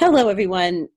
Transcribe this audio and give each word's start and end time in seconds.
Hello, 0.00 0.30
everyone. 0.30 0.88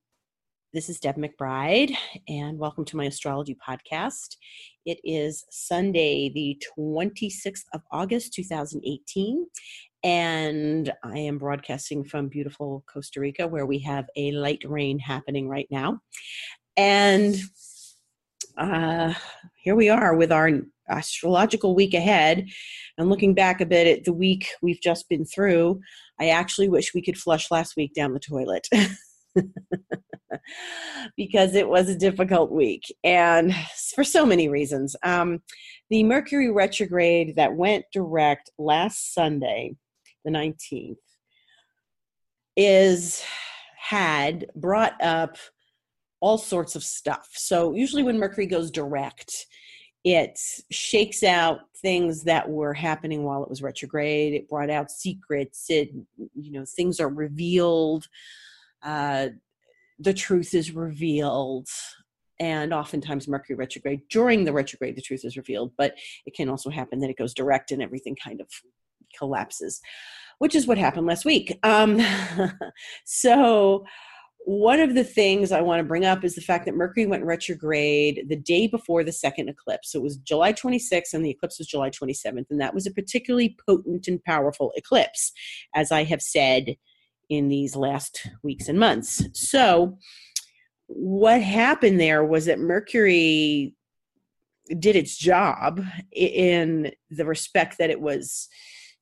This 0.72 0.88
is 0.88 0.98
Deb 0.98 1.18
McBride, 1.18 1.94
and 2.30 2.58
welcome 2.58 2.86
to 2.86 2.96
my 2.96 3.04
astrology 3.04 3.54
podcast. 3.54 4.38
It 4.86 4.98
is 5.04 5.44
Sunday, 5.52 6.32
the 6.34 6.58
26th 6.80 7.66
of 7.74 7.82
August, 7.92 8.34
2018, 8.34 9.46
and 10.06 10.94
I 11.04 11.18
am 11.18 11.38
broadcasting 11.38 12.06
from 12.06 12.30
beautiful 12.30 12.86
Costa 12.88 13.20
Rica, 13.20 13.46
where 13.46 13.66
we 13.66 13.78
have 13.80 14.06
a 14.16 14.32
light 14.32 14.62
rain 14.64 15.00
happening 15.00 15.50
right 15.50 15.68
now. 15.70 16.00
And 16.78 17.36
uh, 18.58 19.14
here 19.58 19.76
we 19.76 19.90
are 19.90 20.16
with 20.16 20.32
our 20.32 20.50
astrological 20.90 21.76
week 21.76 21.94
ahead. 21.94 22.48
And 22.98 23.10
looking 23.10 23.34
back 23.34 23.62
a 23.62 23.66
bit 23.66 24.00
at 24.00 24.06
the 24.06 24.14
week 24.14 24.50
we've 24.62 24.82
just 24.82 25.10
been 25.10 25.26
through, 25.26 25.80
I 26.20 26.30
actually 26.30 26.70
wish 26.70 26.94
we 26.94 27.02
could 27.02 27.18
flush 27.18 27.52
last 27.52 27.76
week 27.76 27.94
down 27.94 28.14
the 28.14 28.20
toilet. 28.20 28.68
because 31.18 31.56
it 31.56 31.68
was 31.68 31.90
a 31.90 31.98
difficult 31.98 32.52
week 32.52 32.84
and 33.04 33.56
for 33.96 34.04
so 34.04 34.26
many 34.26 34.48
reasons. 34.48 34.96
Um, 35.04 35.42
the 35.90 36.04
Mercury 36.04 36.52
retrograde 36.52 37.36
that 37.36 37.56
went 37.56 37.86
direct 37.92 38.50
last 38.58 39.14
Sunday, 39.14 39.76
the 40.26 40.32
19th, 40.32 40.96
is 42.56 43.24
had 43.78 44.46
brought 44.56 45.02
up 45.02 45.38
all 46.22 46.38
sorts 46.38 46.76
of 46.76 46.84
stuff. 46.84 47.28
So 47.34 47.74
usually 47.74 48.04
when 48.04 48.18
Mercury 48.18 48.46
goes 48.46 48.72
direct, 48.72 49.46
it 50.04 50.40
shakes 50.70 51.24
out 51.24 51.62
things 51.78 52.24
that 52.24 52.50
were 52.50 52.74
happening 52.74 53.24
while 53.24 53.44
it 53.44 53.50
was 53.50 53.62
retrograde. 53.62 54.34
It 54.34 54.50
brought 54.50 54.70
out 54.70 54.92
secrets. 54.92 55.66
It 55.70 55.92
you 56.36 56.52
know 56.52 56.66
things 56.66 57.00
are 57.00 57.10
revealed. 57.10 58.08
Uh, 58.82 59.30
the 60.00 60.14
truth 60.14 60.54
is 60.54 60.72
revealed. 60.72 61.68
And 62.40 62.74
oftentimes 62.74 63.28
mercury 63.28 63.56
retrograde 63.56 64.02
during 64.10 64.44
the 64.44 64.52
retrograde 64.52 64.96
the 64.96 65.02
truth 65.02 65.24
is 65.24 65.38
revealed 65.38 65.72
but 65.78 65.96
it 66.26 66.34
can 66.34 66.50
also 66.50 66.72
happen 66.72 67.00
that 67.00 67.10
it 67.12 67.18
goes 67.18 67.34
direct 67.34 67.72
and 67.72 67.82
everything 67.82 68.18
kind 68.22 68.42
of 68.42 68.48
collapses 69.18 69.80
which 70.40 70.56
is 70.56 70.68
what 70.68 70.78
happened 70.78 71.08
last 71.08 71.26
week. 71.26 71.58
Um, 71.64 72.02
so 73.06 73.86
one 74.46 74.80
of 74.80 74.94
the 74.94 75.04
things 75.04 75.52
I 75.52 75.62
want 75.62 75.80
to 75.80 75.86
bring 75.86 76.06
up 76.06 76.24
is 76.24 76.36
the 76.36 76.42
fact 76.42 76.66
that 76.66 76.76
Mercury 76.76 77.06
went 77.06 77.24
retrograde 77.24 78.26
the 78.28 78.36
day 78.36 78.68
before 78.68 79.04
the 79.04 79.12
second 79.12 79.48
eclipse. 79.48 79.92
So 79.92 80.00
it 80.00 80.04
was 80.04 80.18
July 80.18 80.52
26th 80.52 81.14
and 81.14 81.26
the 81.26 81.30
eclipse 81.30 81.60
was 81.60 81.68
July 81.68 81.90
27th. 81.90 82.46
And 82.50 82.60
that 82.60 82.74
was 82.74 82.86
a 82.86 82.92
particularly 82.92 83.56
potent 83.66 84.08
and 84.08 84.24
powerful 84.24 84.74
eclipse, 84.76 85.32
as 85.74 85.92
I 85.92 86.04
have 86.04 86.22
said 86.22 86.76
in 87.30 87.48
these 87.48 87.76
last 87.76 88.28
weeks 88.44 88.68
and 88.68 88.78
months. 88.78 89.26
So 89.34 89.98
what 90.88 91.42
happened 91.42 92.00
there 92.00 92.26
was 92.26 92.46
that 92.46 92.60
Mercury 92.60 93.76
did 94.78 94.96
its 94.96 95.18
job 95.18 95.82
in 96.12 96.92
the 97.10 97.26
respect 97.26 97.78
that 97.78 97.90
it 97.90 98.02
was 98.02 98.50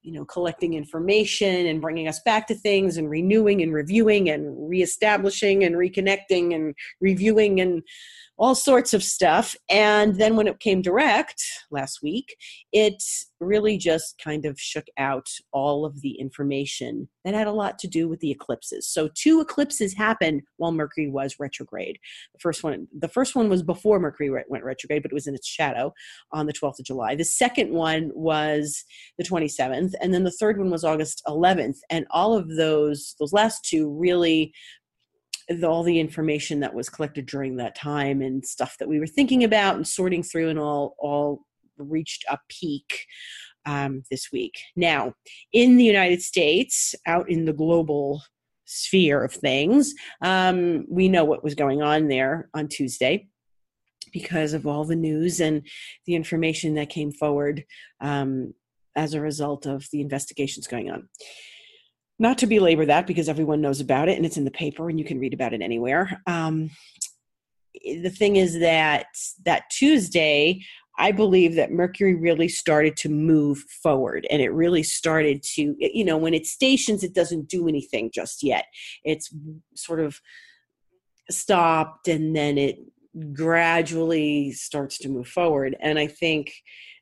you 0.02 0.12
know 0.12 0.26
collecting 0.26 0.74
information 0.74 1.68
and 1.68 1.82
bringing 1.82 2.08
us 2.08 2.20
back 2.22 2.48
to 2.48 2.56
things 2.56 2.98
and 2.98 3.10
renewing 3.10 3.62
and 3.62 3.74
reviewing 3.74 4.30
and 4.30 4.70
reestablishing 4.70 5.64
and 5.64 5.76
reconnecting 5.76 6.56
and 6.56 6.76
reviewing 7.00 7.62
and 7.62 7.84
all 8.42 8.56
sorts 8.56 8.92
of 8.92 9.04
stuff. 9.04 9.56
And 9.70 10.16
then 10.16 10.36
when 10.36 10.48
it 10.48 10.60
came 10.60 10.82
direct 10.82 11.44
last 11.70 12.00
week, 12.02 12.36
it 12.74 13.02
really 13.40 13.78
just 13.78 14.20
kind 14.24 14.46
of 14.48 14.60
shook 14.60 14.88
out 14.98 15.28
all 15.52 15.86
of 15.86 16.02
the 16.02 16.20
information 16.20 17.08
that 17.24 17.36
had 17.36 17.46
a 17.46 17.52
lot 17.52 17.78
to 17.80 17.88
do 17.88 18.10
with 18.10 18.20
the 18.20 18.32
eclipses. 18.32 18.88
So 18.88 19.10
two 19.14 19.42
eclipses 19.42 19.94
happened 19.94 20.42
while 20.58 20.72
Mercury 20.72 21.08
was 21.08 21.40
retrograde. 21.40 22.00
The 22.34 22.40
first 22.40 22.64
one, 22.64 22.88
the 22.98 23.08
first 23.08 23.36
one 23.36 23.48
was 23.48 23.62
before 23.62 24.00
Mercury 24.00 24.32
went 24.32 24.64
retrograde, 24.64 25.04
but 25.04 25.12
it 25.12 25.16
was 25.16 25.28
in 25.28 25.36
its 25.36 25.48
shadow 25.48 25.94
on 26.32 26.48
the 26.48 26.54
12th 26.54 26.80
of 26.80 26.86
July. 26.86 27.14
The 27.14 27.24
second 27.24 27.72
one 27.72 28.10
was 28.16 28.84
the 29.20 29.24
27th, 29.24 29.94
and 30.02 30.12
then 30.12 30.24
the 30.24 30.32
third 30.32 30.58
one 30.58 30.72
was 30.72 30.84
August 30.84 31.22
11th. 31.28 31.78
And 31.92 32.08
all 32.10 32.36
of 32.36 32.56
those, 32.56 33.16
those 33.20 33.34
last 33.34 33.64
two 33.66 33.88
really 33.92 34.52
all 35.64 35.84
the 35.84 36.00
information 36.00 36.60
that 36.62 36.74
was 36.74 36.90
collected 36.90 37.26
during 37.26 37.58
that 37.58 37.76
time 37.76 38.22
and 38.22 38.46
stuff 38.46 38.76
that 38.80 38.88
we 38.88 39.00
were 39.00 39.08
thinking 39.08 39.44
about 39.44 39.76
and 39.76 39.88
sorting 39.88 40.24
through 40.24 40.50
and 40.50 40.60
all 40.60 40.96
all 41.00 41.46
reached 41.78 42.26
a 42.30 42.38
peak 42.50 43.06
um, 43.66 44.04
this 44.10 44.30
week. 44.32 44.56
Now, 44.76 45.14
in 45.54 45.78
the 45.78 45.84
United 45.84 46.22
States, 46.22 46.96
out 47.06 47.30
in 47.30 47.46
the 47.46 47.54
global 47.54 48.22
sphere 48.66 49.24
of 49.24 49.34
things, 49.34 49.94
um, 50.22 50.86
we 50.90 51.10
know 51.10 51.26
what 51.26 51.44
was 51.44 51.56
going 51.56 51.82
on 51.82 52.08
there 52.08 52.50
on 52.54 52.68
Tuesday 52.68 53.28
because 54.14 54.54
of 54.54 54.66
all 54.68 54.86
the 54.86 54.96
news 54.96 55.40
and 55.40 55.66
the 56.06 56.16
information 56.16 56.76
that 56.76 56.90
came 56.90 57.12
forward 57.12 57.64
um, 58.02 58.54
as 58.96 59.14
a 59.14 59.22
result 59.22 59.66
of 59.66 59.88
the 59.92 60.02
investigations 60.02 60.68
going 60.68 60.92
on 60.92 61.08
not 62.22 62.38
to 62.38 62.46
belabor 62.46 62.86
that 62.86 63.08
because 63.08 63.28
everyone 63.28 63.62
knows 63.62 63.82
about 63.82 64.08
it 64.08 64.16
and 64.16 64.28
it's 64.28 64.38
in 64.38 64.46
the 64.46 64.52
paper 64.52 64.90
and 64.90 65.00
you 65.00 65.04
can 65.04 65.20
read 65.20 65.34
about 65.34 65.54
it 65.54 65.62
anywhere. 65.62 66.22
Um, 66.28 66.70
the 67.84 68.12
thing 68.12 68.36
is 68.36 68.60
that 68.60 69.08
that 69.44 69.64
Tuesday, 69.72 70.62
I 71.00 71.12
believe 71.14 71.56
that 71.56 71.72
Mercury 71.72 72.14
really 72.14 72.48
started 72.48 72.96
to 72.98 73.10
move 73.10 73.66
forward 73.82 74.28
and 74.30 74.40
it 74.40 74.50
really 74.50 74.84
started 74.84 75.42
to, 75.56 75.76
you 75.80 76.06
know, 76.06 76.16
when 76.16 76.36
it 76.36 76.46
stations, 76.46 77.04
it 77.04 77.16
doesn't 77.16 77.50
do 77.50 77.68
anything 77.68 78.12
just 78.14 78.44
yet. 78.44 78.66
It's 79.04 79.34
sort 79.76 80.00
of 80.00 80.22
stopped 81.32 82.08
and 82.08 82.36
then 82.36 82.60
it 82.60 82.78
gradually 83.34 84.52
starts 84.52 85.00
to 85.00 85.10
move 85.10 85.28
forward. 85.28 85.76
And 85.80 85.98
I 85.98 86.06
think 86.06 86.54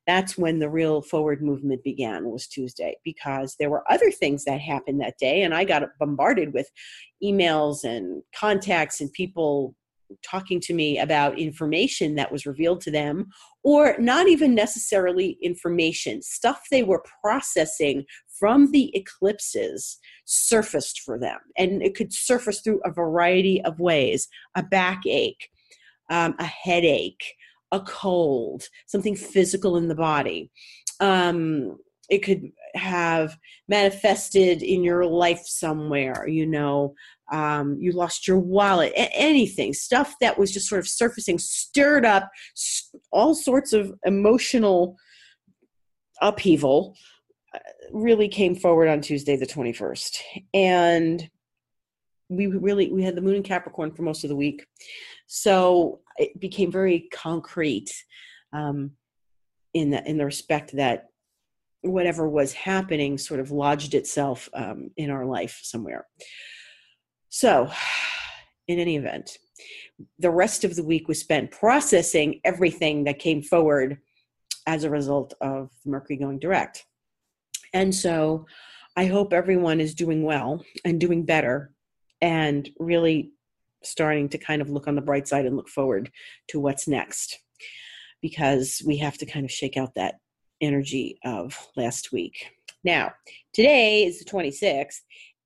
that's 0.10 0.38
when 0.38 0.58
the 0.58 0.70
real 0.70 1.04
forward 1.04 1.42
movement 1.42 1.84
began 1.84 2.30
was 2.30 2.48
tuesday 2.48 2.96
because 3.04 3.56
there 3.60 3.70
were 3.70 3.90
other 3.92 4.10
things 4.10 4.44
that 4.44 4.60
happened 4.60 5.00
that 5.00 5.18
day 5.20 5.44
and 5.44 5.54
i 5.54 5.64
got 5.64 5.84
bombarded 6.00 6.54
with 6.54 6.68
emails 7.24 7.84
and 7.84 8.24
contacts 8.36 9.00
and 9.00 9.14
people 9.14 9.76
talking 10.24 10.60
to 10.60 10.74
me 10.74 10.98
about 10.98 11.38
information 11.38 12.16
that 12.16 12.32
was 12.32 12.48
revealed 12.48 12.82
to 12.82 12.90
them 12.90 13.28
or 13.64 13.96
not 14.00 14.28
even 14.28 14.56
necessarily 14.56 15.38
information 15.44 16.22
stuff 16.22 16.62
they 16.72 16.82
were 16.82 17.04
processing 17.22 18.04
from 18.40 18.72
the 18.72 18.92
eclipses 18.96 20.00
surfaced 20.26 21.02
for 21.02 21.20
them 21.20 21.38
and 21.58 21.84
it 21.84 21.96
could 21.96 22.12
surface 22.12 22.62
through 22.62 22.82
a 22.84 22.92
variety 22.92 23.62
of 23.64 23.80
ways 23.80 24.28
a 24.56 24.64
backache 24.64 25.50
um, 26.10 26.34
a 26.40 26.46
headache 26.46 27.36
a 27.72 27.80
cold, 27.82 28.64
something 28.88 29.16
physical 29.16 29.78
in 29.78 29.88
the 29.88 29.96
body. 29.96 30.52
Um, 31.00 31.78
it 32.10 32.20
could 32.20 32.52
have 32.76 33.38
manifested 33.68 34.64
in 34.64 34.84
your 34.84 35.06
life 35.06 35.42
somewhere, 35.46 36.28
you 36.28 36.46
know, 36.46 36.96
um, 37.32 37.78
you 37.80 37.92
lost 37.92 38.28
your 38.28 38.40
wallet, 38.40 38.92
anything, 38.96 39.74
stuff 39.74 40.16
that 40.20 40.38
was 40.38 40.52
just 40.52 40.68
sort 40.68 40.80
of 40.80 40.88
surfacing, 40.88 41.38
stirred 41.38 42.06
up 42.06 42.30
all 43.12 43.36
sorts 43.36 43.74
of 43.74 43.94
emotional 44.04 44.98
upheaval, 46.22 46.96
uh, 47.54 47.60
really 47.92 48.28
came 48.28 48.56
forward 48.56 48.88
on 48.88 49.02
Tuesday, 49.02 49.36
the 49.36 49.46
21st. 49.46 50.18
And 50.54 51.30
we 52.30 52.48
really 52.48 52.92
we 52.92 53.04
had 53.04 53.16
the 53.16 53.22
moon 53.22 53.36
in 53.36 53.44
capricorn 53.44 53.92
for 53.92 54.04
most 54.04 54.24
of 54.24 54.30
the 54.30 54.36
week 54.36 54.66
so 55.32 56.00
it 56.18 56.40
became 56.40 56.72
very 56.72 57.08
concrete 57.14 57.92
um, 58.52 58.92
in 59.76 59.92
the 59.92 60.04
in 60.10 60.18
the 60.18 60.26
respect 60.26 60.72
that 60.72 61.10
whatever 61.82 62.28
was 62.28 62.52
happening 62.52 63.16
sort 63.16 63.40
of 63.40 63.52
lodged 63.52 63.94
itself 63.94 64.50
um, 64.56 64.90
in 64.98 65.12
our 65.12 65.28
life 65.28 65.60
somewhere. 65.62 66.08
So 67.30 67.70
in 68.68 68.80
any 68.80 68.96
event 68.96 69.38
the 70.18 70.32
rest 70.32 70.64
of 70.64 70.76
the 70.76 70.84
week 70.84 71.08
was 71.08 71.20
spent 71.20 71.52
processing 71.52 72.40
everything 72.44 73.04
that 73.04 73.20
came 73.20 73.42
forward 73.42 73.98
as 74.66 74.84
a 74.84 74.90
result 74.90 75.34
of 75.42 75.70
mercury 75.86 76.18
going 76.18 76.40
direct. 76.40 76.86
And 77.74 77.94
so 77.94 78.48
i 78.98 79.06
hope 79.06 79.32
everyone 79.32 79.80
is 79.80 79.94
doing 79.94 80.24
well 80.24 80.66
and 80.84 81.00
doing 81.00 81.24
better 81.24 81.72
and 82.20 82.68
really 82.80 83.32
starting 83.84 84.30
to 84.30 84.38
kind 84.38 84.62
of 84.62 84.70
look 84.70 84.88
on 84.88 84.96
the 84.96 85.02
bright 85.02 85.28
side 85.28 85.46
and 85.46 85.56
look 85.56 85.70
forward 85.70 86.12
to 86.48 86.60
what's 86.60 86.88
next 86.88 87.40
because 88.22 88.82
we 88.86 88.98
have 88.98 89.18
to 89.18 89.26
kind 89.26 89.46
of 89.46 89.52
shake 89.52 89.78
out 89.78 89.96
that 89.96 90.16
energy 90.62 91.18
of 91.24 91.58
last 91.76 92.12
week. 92.12 92.52
Now, 92.84 93.14
today 93.54 94.04
is 94.04 94.20
the 94.20 94.30
26th, 94.30 95.00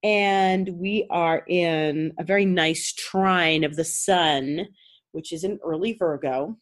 and 0.03 0.69
we 0.73 1.07
are 1.09 1.43
in 1.47 2.13
a 2.19 2.23
very 2.23 2.45
nice 2.45 2.93
trine 2.93 3.63
of 3.63 3.75
the 3.75 3.85
sun, 3.85 4.67
which 5.11 5.31
is 5.31 5.43
an 5.43 5.59
early 5.63 5.93
Virgo, 5.93 6.57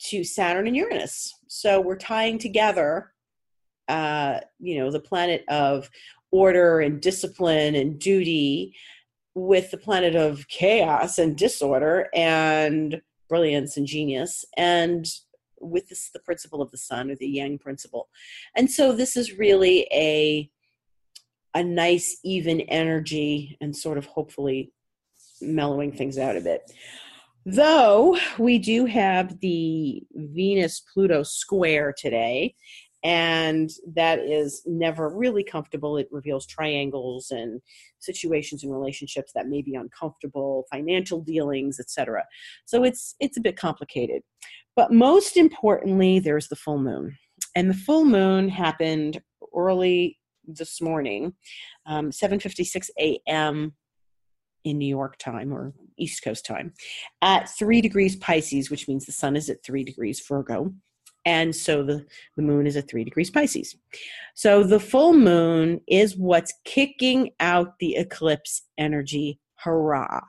to 0.00 0.24
Saturn 0.24 0.66
and 0.66 0.76
Uranus. 0.76 1.32
So 1.46 1.80
we're 1.80 1.96
tying 1.96 2.38
together, 2.38 3.12
uh, 3.88 4.40
you 4.58 4.78
know, 4.78 4.90
the 4.90 5.00
planet 5.00 5.44
of 5.48 5.88
order 6.30 6.80
and 6.80 7.00
discipline 7.00 7.74
and 7.76 7.98
duty 7.98 8.74
with 9.34 9.70
the 9.70 9.76
planet 9.76 10.14
of 10.14 10.46
chaos 10.48 11.18
and 11.18 11.36
disorder 11.36 12.08
and 12.14 13.00
brilliance 13.28 13.76
and 13.76 13.86
genius 13.86 14.44
and 14.56 15.06
with 15.60 15.88
this, 15.88 16.10
the 16.12 16.20
principle 16.20 16.60
of 16.60 16.70
the 16.70 16.78
sun 16.78 17.10
or 17.10 17.16
the 17.16 17.28
yang 17.28 17.58
principle. 17.58 18.08
And 18.54 18.70
so 18.70 18.92
this 18.92 19.16
is 19.16 19.38
really 19.38 19.88
a 19.92 20.50
a 21.56 21.62
nice 21.62 22.18
even 22.24 22.60
energy 22.62 23.56
and 23.60 23.76
sort 23.76 23.96
of 23.96 24.06
hopefully 24.06 24.72
mellowing 25.40 25.92
things 25.92 26.18
out 26.18 26.36
a 26.36 26.40
bit. 26.40 26.62
Though 27.46 28.18
we 28.38 28.58
do 28.58 28.86
have 28.86 29.38
the 29.40 30.02
venus 30.12 30.80
pluto 30.80 31.22
square 31.22 31.94
today 31.96 32.56
and 33.04 33.70
that 33.94 34.18
is 34.18 34.62
never 34.64 35.10
really 35.10 35.44
comfortable. 35.44 35.98
It 35.98 36.08
reveals 36.10 36.46
triangles 36.46 37.30
and 37.30 37.60
situations 38.00 38.64
and 38.64 38.72
relationships 38.72 39.32
that 39.34 39.48
may 39.48 39.62
be 39.62 39.74
uncomfortable 39.74 40.64
financial 40.70 41.20
dealings 41.20 41.78
etc 41.78 42.24
so 42.64 42.84
it's 42.84 43.14
it's 43.20 43.36
a 43.36 43.40
bit 43.40 43.56
complicated. 43.56 44.22
But 44.74 44.92
most 44.92 45.36
importantly 45.36 46.18
there's 46.18 46.48
the 46.48 46.56
full 46.56 46.78
moon. 46.78 47.16
And 47.54 47.70
the 47.70 47.74
full 47.74 48.04
moon 48.04 48.48
happened 48.48 49.20
early 49.54 50.18
this 50.46 50.80
morning 50.80 51.32
um, 51.86 52.10
7.56 52.10 52.88
a.m 52.98 53.74
in 54.64 54.78
new 54.78 54.86
york 54.86 55.16
time 55.18 55.52
or 55.52 55.72
east 55.98 56.22
coast 56.22 56.44
time 56.44 56.72
at 57.22 57.48
3 57.48 57.80
degrees 57.80 58.16
pisces 58.16 58.70
which 58.70 58.88
means 58.88 59.06
the 59.06 59.12
sun 59.12 59.36
is 59.36 59.48
at 59.48 59.64
3 59.64 59.84
degrees 59.84 60.22
virgo 60.26 60.72
and 61.24 61.54
so 61.54 61.82
the, 61.82 62.04
the 62.36 62.42
moon 62.42 62.66
is 62.66 62.76
a 62.76 62.82
three 62.82 63.04
degrees 63.04 63.30
Pisces. 63.30 63.76
So 64.34 64.62
the 64.62 64.80
full 64.80 65.14
moon 65.14 65.80
is 65.88 66.16
what's 66.16 66.54
kicking 66.64 67.30
out 67.40 67.78
the 67.78 67.96
eclipse 67.96 68.62
energy. 68.78 69.38
Hurrah. 69.56 70.20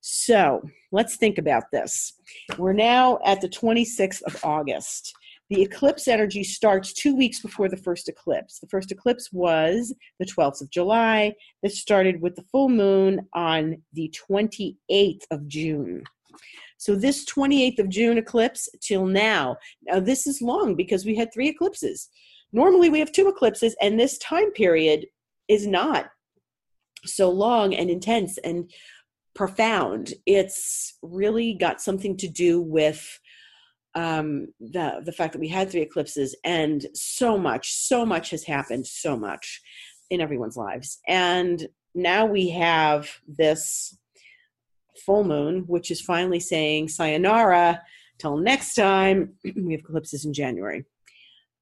So 0.00 0.62
let's 0.90 1.16
think 1.16 1.38
about 1.38 1.64
this. 1.72 2.14
We're 2.58 2.72
now 2.72 3.20
at 3.24 3.40
the 3.40 3.48
26th 3.48 4.22
of 4.22 4.44
August. 4.44 5.14
The 5.48 5.62
eclipse 5.62 6.06
energy 6.06 6.44
starts 6.44 6.92
two 6.92 7.16
weeks 7.16 7.40
before 7.40 7.68
the 7.68 7.76
first 7.76 8.08
eclipse. 8.08 8.60
The 8.60 8.68
first 8.68 8.92
eclipse 8.92 9.30
was 9.32 9.92
the 10.20 10.26
12th 10.26 10.60
of 10.60 10.70
July. 10.70 11.34
This 11.62 11.80
started 11.80 12.20
with 12.20 12.36
the 12.36 12.44
full 12.52 12.68
moon 12.68 13.28
on 13.34 13.82
the 13.92 14.12
28th 14.30 15.22
of 15.30 15.48
June. 15.48 16.04
So 16.80 16.96
this 16.96 17.26
28th 17.26 17.78
of 17.78 17.88
June 17.90 18.16
eclipse 18.16 18.66
till 18.80 19.04
now, 19.04 19.58
now 19.82 20.00
this 20.00 20.26
is 20.26 20.40
long 20.40 20.74
because 20.74 21.04
we 21.04 21.14
had 21.14 21.30
three 21.30 21.50
eclipses. 21.50 22.08
Normally 22.54 22.88
we 22.88 23.00
have 23.00 23.12
two 23.12 23.28
eclipses, 23.28 23.76
and 23.82 24.00
this 24.00 24.16
time 24.16 24.50
period 24.52 25.04
is 25.46 25.66
not 25.66 26.06
so 27.04 27.28
long 27.28 27.74
and 27.74 27.90
intense 27.90 28.38
and 28.38 28.72
profound. 29.34 30.14
It's 30.24 30.96
really 31.02 31.52
got 31.52 31.82
something 31.82 32.16
to 32.16 32.28
do 32.28 32.62
with 32.62 33.20
um, 33.94 34.46
the 34.58 35.02
the 35.04 35.12
fact 35.12 35.34
that 35.34 35.40
we 35.40 35.48
had 35.48 35.68
three 35.68 35.82
eclipses, 35.82 36.34
and 36.44 36.86
so 36.94 37.36
much, 37.36 37.74
so 37.74 38.06
much 38.06 38.30
has 38.30 38.44
happened, 38.44 38.86
so 38.86 39.18
much 39.18 39.60
in 40.08 40.22
everyone's 40.22 40.56
lives, 40.56 40.98
and 41.06 41.68
now 41.94 42.24
we 42.24 42.48
have 42.48 43.10
this 43.28 43.98
full 45.00 45.24
moon, 45.24 45.64
which 45.66 45.90
is 45.90 46.00
finally 46.00 46.40
saying 46.40 46.88
sayonara 46.88 47.80
till 48.18 48.36
next 48.36 48.74
time. 48.74 49.34
we 49.44 49.72
have 49.72 49.80
eclipses 49.80 50.24
in 50.24 50.32
January. 50.32 50.84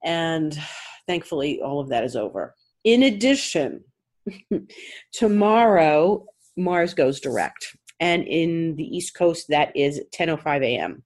And 0.05 0.59
thankfully, 1.07 1.61
all 1.61 1.81
of 1.81 1.89
that 1.89 2.05
is 2.05 2.17
over. 2.17 2.55
In 2.85 3.05
addition, 3.05 3.85
tomorrow, 5.13 6.27
Mars 6.57 6.95
goes 6.95 7.21
direct. 7.21 7.77
And 8.01 8.25
in 8.25 8.77
the 8.77 8.85
East 8.85 9.15
Coast, 9.15 9.47
that 9.49 9.77
is 9.77 10.01
10.05 10.15 10.65
a.m. 10.65 11.03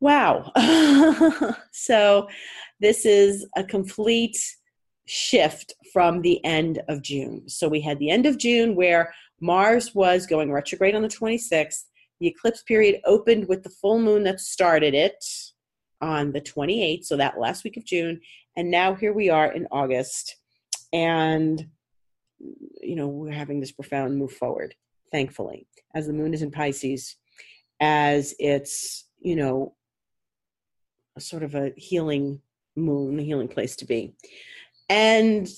Wow. 0.00 0.50
so 1.72 2.28
this 2.80 3.04
is 3.04 3.46
a 3.56 3.64
complete 3.64 4.38
shift 5.06 5.74
from 5.92 6.22
the 6.22 6.42
end 6.44 6.80
of 6.88 7.02
June. 7.02 7.48
So 7.48 7.68
we 7.68 7.80
had 7.80 7.98
the 7.98 8.10
end 8.10 8.26
of 8.26 8.38
June 8.38 8.74
where 8.74 9.12
Mars 9.40 9.94
was 9.94 10.26
going 10.26 10.52
retrograde 10.52 10.94
on 10.94 11.02
the 11.02 11.08
26th. 11.08 11.84
The 12.20 12.26
eclipse 12.26 12.62
period 12.62 13.00
opened 13.04 13.48
with 13.48 13.62
the 13.62 13.70
full 13.70 13.98
moon 13.98 14.24
that 14.24 14.40
started 14.40 14.94
it 14.94 15.24
on 16.02 16.32
the 16.32 16.40
28th, 16.40 17.04
so 17.04 17.16
that 17.16 17.38
last 17.38 17.64
week 17.64 17.76
of 17.76 17.84
June. 17.84 18.20
And 18.56 18.70
now 18.70 18.94
here 18.94 19.12
we 19.12 19.30
are 19.30 19.50
in 19.50 19.66
August. 19.70 20.36
And, 20.92 21.68
you 22.82 22.96
know, 22.96 23.08
we're 23.08 23.32
having 23.32 23.60
this 23.60 23.72
profound 23.72 24.18
move 24.18 24.32
forward, 24.32 24.74
thankfully, 25.12 25.66
as 25.94 26.06
the 26.06 26.12
moon 26.12 26.34
is 26.34 26.42
in 26.42 26.50
Pisces, 26.50 27.16
as 27.80 28.34
it's, 28.38 29.06
you 29.20 29.36
know, 29.36 29.74
a 31.16 31.20
sort 31.20 31.42
of 31.42 31.54
a 31.54 31.72
healing 31.76 32.40
moon, 32.76 33.18
a 33.18 33.22
healing 33.22 33.48
place 33.48 33.76
to 33.76 33.84
be. 33.86 34.14
And 34.88 35.48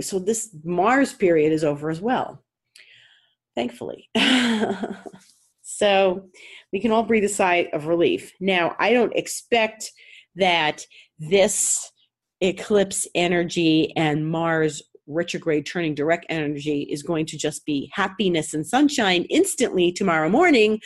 so 0.00 0.18
this 0.18 0.54
Mars 0.62 1.12
period 1.12 1.52
is 1.52 1.64
over 1.64 1.90
as 1.90 2.00
well 2.00 2.43
thankfully. 3.54 4.08
so 5.62 6.28
we 6.72 6.80
can 6.80 6.90
all 6.90 7.02
breathe 7.02 7.24
a 7.24 7.28
sigh 7.28 7.68
of 7.72 7.86
relief. 7.86 8.32
Now, 8.40 8.76
I 8.78 8.92
don't 8.92 9.14
expect 9.16 9.90
that 10.36 10.84
this 11.18 11.90
eclipse 12.40 13.06
energy 13.14 13.92
and 13.96 14.28
Mars 14.28 14.82
retrograde 15.06 15.66
turning 15.66 15.94
direct 15.94 16.26
energy 16.28 16.82
is 16.90 17.02
going 17.02 17.26
to 17.26 17.38
just 17.38 17.64
be 17.66 17.90
happiness 17.92 18.54
and 18.54 18.66
sunshine 18.66 19.24
instantly 19.30 19.92
tomorrow 19.92 20.28
morning. 20.28 20.80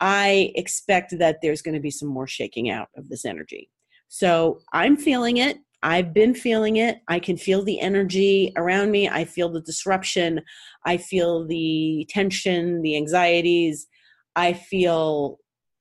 I 0.00 0.52
expect 0.54 1.18
that 1.18 1.38
there's 1.42 1.62
going 1.62 1.74
to 1.74 1.80
be 1.80 1.90
some 1.90 2.08
more 2.08 2.26
shaking 2.26 2.70
out 2.70 2.88
of 2.96 3.08
this 3.08 3.24
energy. 3.24 3.68
So 4.08 4.60
I'm 4.72 4.96
feeling 4.96 5.38
it. 5.38 5.58
I've 5.82 6.12
been 6.12 6.34
feeling 6.34 6.76
it. 6.76 6.98
I 7.08 7.20
can 7.20 7.36
feel 7.36 7.62
the 7.62 7.80
energy 7.80 8.52
around 8.56 8.90
me. 8.90 9.08
I 9.08 9.24
feel 9.24 9.48
the 9.48 9.60
disruption. 9.60 10.42
I 10.84 10.96
feel 10.96 11.46
the 11.46 12.06
tension, 12.08 12.82
the 12.82 12.96
anxieties. 12.96 13.86
I 14.34 14.52
feel 14.52 15.38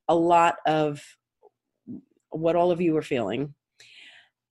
a 0.07 0.15
lot 0.15 0.57
of 0.65 1.01
what 2.29 2.55
all 2.55 2.71
of 2.71 2.81
you 2.81 2.95
are 2.97 3.01
feeling. 3.01 3.53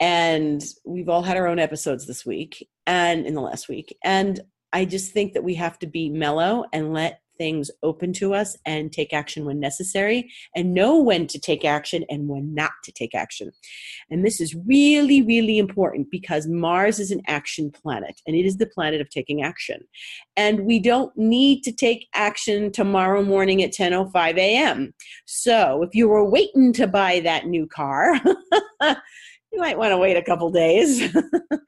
And 0.01 0.63
we've 0.85 1.09
all 1.09 1.23
had 1.23 1.37
our 1.37 1.47
own 1.47 1.59
episodes 1.59 2.07
this 2.07 2.27
week 2.27 2.69
and 2.87 3.27
in 3.27 3.35
the 3.35 3.41
last 3.41 3.69
week. 3.69 3.97
And 4.05 4.41
I 4.73 4.85
just 4.85 5.13
think 5.13 5.33
that 5.33 5.45
we 5.45 5.55
have 5.55 5.79
to 5.79 5.87
be 5.87 6.09
mellow 6.09 6.65
and 6.73 6.93
let 6.93 7.21
things 7.39 7.71
open 7.83 8.13
to 8.15 8.35
us 8.35 8.57
and 8.65 8.93
take 8.93 9.13
action 9.13 9.45
when 9.45 9.61
necessary 9.61 10.31
and 10.55 10.75
know 10.75 11.01
when 11.01 11.27
to 11.29 11.39
take 11.39 11.65
action 11.65 12.05
and 12.09 12.29
when 12.29 12.55
not 12.55 12.73
to 12.85 12.93
take 12.93 13.15
action. 13.15 13.53
And 14.11 14.25
this 14.25 14.41
is 14.41 14.55
really, 14.67 15.23
really 15.23 15.59
important 15.59 16.11
because 16.11 16.47
Mars 16.47 16.99
is 16.99 17.11
an 17.11 17.23
action 17.27 17.71
planet 17.71 18.21
and 18.27 18.37
it 18.37 18.47
is 18.47 18.57
the 18.57 18.67
planet 18.67 19.01
of 19.01 19.11
taking 19.11 19.43
action. 19.43 19.81
And 20.37 20.61
we 20.61 20.79
don't 20.79 21.17
need 21.17 21.63
to 21.65 21.73
take 21.73 22.09
action 22.15 22.73
tomorrow 22.73 23.23
morning 23.23 23.63
at 23.63 23.73
10:05 23.73 24.37
a.m. 24.37 24.95
So, 25.25 25.83
if 25.83 25.95
you 25.95 26.09
were 26.09 26.29
waiting 26.29 26.73
to 26.75 26.87
buy 26.87 27.21
that 27.21 27.47
new 27.47 27.67
car, 27.67 28.21
you 29.57 29.63
might 29.63 29.79
want 29.79 29.93
to 29.93 29.99
wait 29.99 30.17
a 30.17 30.23
couple 30.23 30.51
days. 30.51 31.01
if 31.51 31.61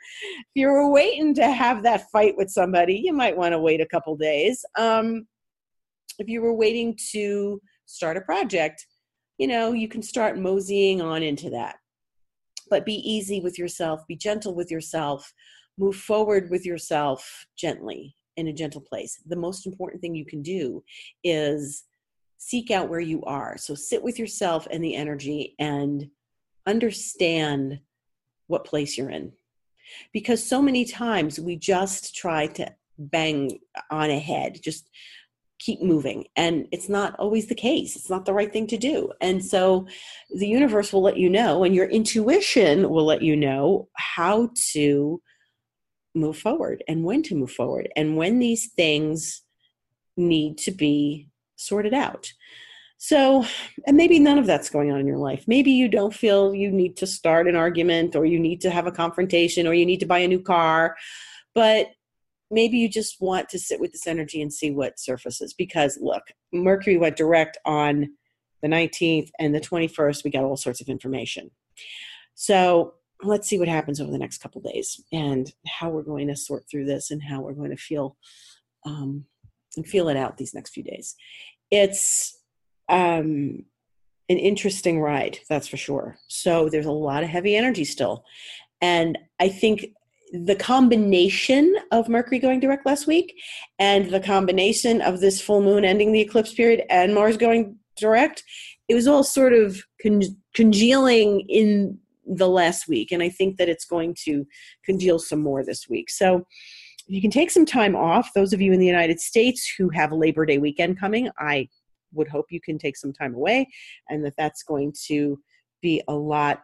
you 0.55 0.69
were 0.69 0.91
waiting 0.91 1.35
to 1.35 1.51
have 1.51 1.83
that 1.83 2.11
fight 2.11 2.37
with 2.37 2.51
somebody, 2.51 2.95
you 2.97 3.13
might 3.13 3.37
want 3.37 3.53
to 3.53 3.59
wait 3.59 3.81
a 3.81 3.87
couple 3.87 4.17
days. 4.17 4.65
Um, 4.77 5.27
if 6.19 6.29
you 6.29 6.43
were 6.43 6.55
waiting 6.55 6.99
to 7.13 7.61
start 7.87 8.17
a 8.17 8.23
project, 8.23 8.87
you 9.39 9.47
know, 9.47 9.73
you 9.73 9.89
can 9.89 10.03
start 10.03 10.39
moseying 10.39 11.01
on 11.01 11.23
into 11.23 11.51
that. 11.51 11.77
But 12.71 12.85
be 12.85 12.95
easy 12.95 13.41
with 13.41 13.59
yourself, 13.59 14.07
be 14.07 14.17
gentle 14.17 14.55
with 14.55 14.71
yourself, 14.71 15.33
move 15.79 15.97
forward 15.97 16.51
with 16.51 16.67
yourself 16.67 17.47
gently 17.57 18.17
in 18.37 18.49
a 18.49 18.53
gentle 18.53 18.81
place. 18.81 19.21
The 19.27 19.37
most 19.37 19.67
important 19.67 20.03
thing 20.03 20.15
you 20.15 20.27
can 20.27 20.43
do 20.43 20.83
is 21.25 21.85
seek 22.39 22.71
out 22.71 22.89
where 22.89 23.01
you 23.01 23.23
are. 23.25 23.57
So 23.59 23.75
sit 23.75 24.03
with 24.03 24.19
yourself 24.19 24.67
and 24.71 24.83
the 24.83 24.95
energy 24.95 25.55
and 25.59 26.09
understand 26.67 27.81
what 28.47 28.65
place 28.65 28.97
you're 28.97 29.11
in. 29.11 29.33
Because 30.13 30.45
so 30.45 30.61
many 30.61 30.85
times 30.85 31.41
we 31.41 31.57
just 31.57 32.15
try 32.15 32.47
to 32.49 32.73
bang 32.99 33.59
on 33.91 34.11
ahead, 34.11 34.61
just 34.63 34.91
keep 35.59 35.83
moving. 35.83 36.27
And 36.37 36.67
it's 36.73 36.89
not 36.89 37.15
always 37.19 37.47
the 37.47 37.55
case. 37.55 37.97
It's 37.97 38.11
not 38.11 38.25
the 38.25 38.33
right 38.33 38.53
thing 38.53 38.67
to 38.69 38.77
do. 38.77 39.13
And 39.21 39.45
so 39.45 39.87
the 40.31 40.47
universe 40.47 40.93
will 40.93 41.03
let 41.03 41.17
you 41.17 41.29
know 41.29 41.65
and 41.65 41.75
your 41.75 41.87
intuition 41.87 42.89
will 42.89 43.05
let 43.05 43.23
you 43.23 43.37
know 43.37 43.89
how 43.95 44.51
to 44.73 45.21
move 46.15 46.39
forward 46.39 46.83
and 46.89 47.05
when 47.05 47.23
to 47.23 47.35
move 47.35 47.51
forward 47.51 47.89
and 47.97 48.17
when 48.17 48.39
these 48.39 48.73
things 48.73 49.43
need 50.17 50.59
to 50.59 50.71
be 50.71 51.29
sorted 51.57 51.95
out. 51.95 52.33
So 53.01 53.45
and 53.87 53.97
maybe 53.97 54.19
none 54.19 54.39
of 54.39 54.47
that's 54.47 54.71
going 54.71 54.91
on 54.91 54.99
in 54.99 55.07
your 55.07 55.19
life. 55.19 55.45
Maybe 55.47 55.71
you 55.71 55.89
don't 55.89 56.15
feel 56.15 56.55
you 56.55 56.71
need 56.71 56.97
to 56.97 57.07
start 57.07 57.47
an 57.47 57.55
argument 57.55 58.17
or 58.17 58.25
you 58.25 58.41
need 58.41 58.61
to 58.63 58.71
have 58.71 58.89
a 58.89 58.93
confrontation 58.93 59.67
or 59.67 59.75
you 59.75 59.87
need 59.87 60.01
to 60.01 60.07
buy 60.07 60.19
a 60.19 60.29
new 60.29 60.41
car 60.41 60.97
but 61.59 61.89
maybe 62.51 62.79
you 62.79 62.89
just 62.89 63.21
want 63.21 63.49
to 63.51 63.59
sit 63.59 63.81
with 63.81 63.93
this 63.93 64.07
energy 64.07 64.41
and 64.41 64.53
see 64.53 64.71
what 64.71 64.99
surfaces. 64.99 65.55
Because 65.55 65.99
look, 66.01 66.23
Mercury 66.53 66.97
went 66.97 67.17
direct 67.17 67.59
on 67.65 68.09
the 68.63 68.69
19th 68.69 69.31
and 69.39 69.55
the 69.55 69.61
21st. 69.61 70.25
We 70.25 70.31
got 70.31 70.45
all 70.45 70.57
sorts 70.57 70.81
of 70.81 70.89
information. 70.89 71.51
So 72.35 72.95
let's 73.23 73.49
see 73.49 73.59
what 73.59 73.69
happens 73.69 74.01
over 74.01 74.11
the 74.11 74.19
next 74.19 74.39
couple 74.39 74.61
days 74.61 75.03
and 75.13 75.53
how 75.67 75.91
we're 75.91 76.03
going 76.03 76.29
to 76.29 76.37
sort 76.37 76.65
through 76.71 76.85
this 76.87 77.11
and 77.11 77.23
how 77.23 77.41
we're 77.41 77.53
going 77.53 77.71
to 77.71 77.77
feel 77.77 78.17
um, 78.87 79.25
and 79.77 79.87
feel 79.87 80.09
it 80.09 80.17
out 80.17 80.37
these 80.37 80.55
next 80.55 80.71
few 80.71 80.83
days. 80.83 81.17
It's 81.71 82.39
um, 82.89 83.65
an 84.29 84.39
interesting 84.39 85.01
ride, 85.01 85.39
that's 85.49 85.69
for 85.69 85.77
sure. 85.77 86.17
So 86.29 86.69
there's 86.69 86.87
a 86.87 86.93
lot 86.93 87.23
of 87.23 87.29
heavy 87.29 87.57
energy 87.57 87.85
still. 87.85 88.25
And 88.81 89.19
I 89.41 89.49
think 89.49 89.87
the 90.33 90.57
combination 90.57 91.75
of 91.91 92.09
Mercury 92.09 92.39
going 92.39 92.61
direct 92.61 92.87
last 92.87 93.07
week 93.07 93.35
and 93.79 94.11
the 94.11 94.21
combination 94.21 95.01
of 95.01 95.21
this 95.21 95.41
full 95.41 95.63
moon 95.63 95.85
ending 95.85 96.13
the 96.13 96.21
eclipse 96.21 96.53
period 96.53 96.85
and 96.91 97.15
Mars 97.15 97.37
going 97.37 97.77
direct, 97.97 98.45
it 98.89 98.95
was 98.95 99.07
all 99.07 99.25
sort 99.25 99.53
of 99.53 99.83
con- 100.03 100.37
congealing 100.55 101.41
in 101.49 101.99
the 102.27 102.49
last 102.49 102.89
week. 102.89 103.11
And 103.11 103.23
I 103.23 103.29
think 103.29 103.57
that 103.57 103.69
it's 103.69 103.87
going 103.87 104.15
to 104.25 104.47
congeal 104.85 105.19
some 105.19 105.43
more 105.43 105.65
this 105.65 105.89
week. 105.89 106.11
So 106.11 106.47
you 107.07 107.23
can 107.23 107.31
take 107.31 107.51
some 107.51 107.65
time 107.65 107.97
off. 107.97 108.31
Those 108.35 108.53
of 108.53 108.61
you 108.61 108.73
in 108.73 108.81
the 108.81 108.87
United 108.87 109.19
States 109.19 109.73
who 109.79 109.89
have 109.91 110.13
Labor 110.13 110.45
Day 110.45 110.59
weekend 110.59 111.01
coming, 111.01 111.31
I 111.39 111.69
would 112.13 112.29
hope 112.29 112.47
you 112.51 112.61
can 112.61 112.79
take 112.79 112.97
some 112.97 113.13
time 113.13 113.35
away 113.35 113.69
and 114.09 114.25
that 114.25 114.35
that's 114.37 114.63
going 114.63 114.95
to 115.07 115.39
be 115.81 116.03
a 116.09 116.15
lot 116.15 116.63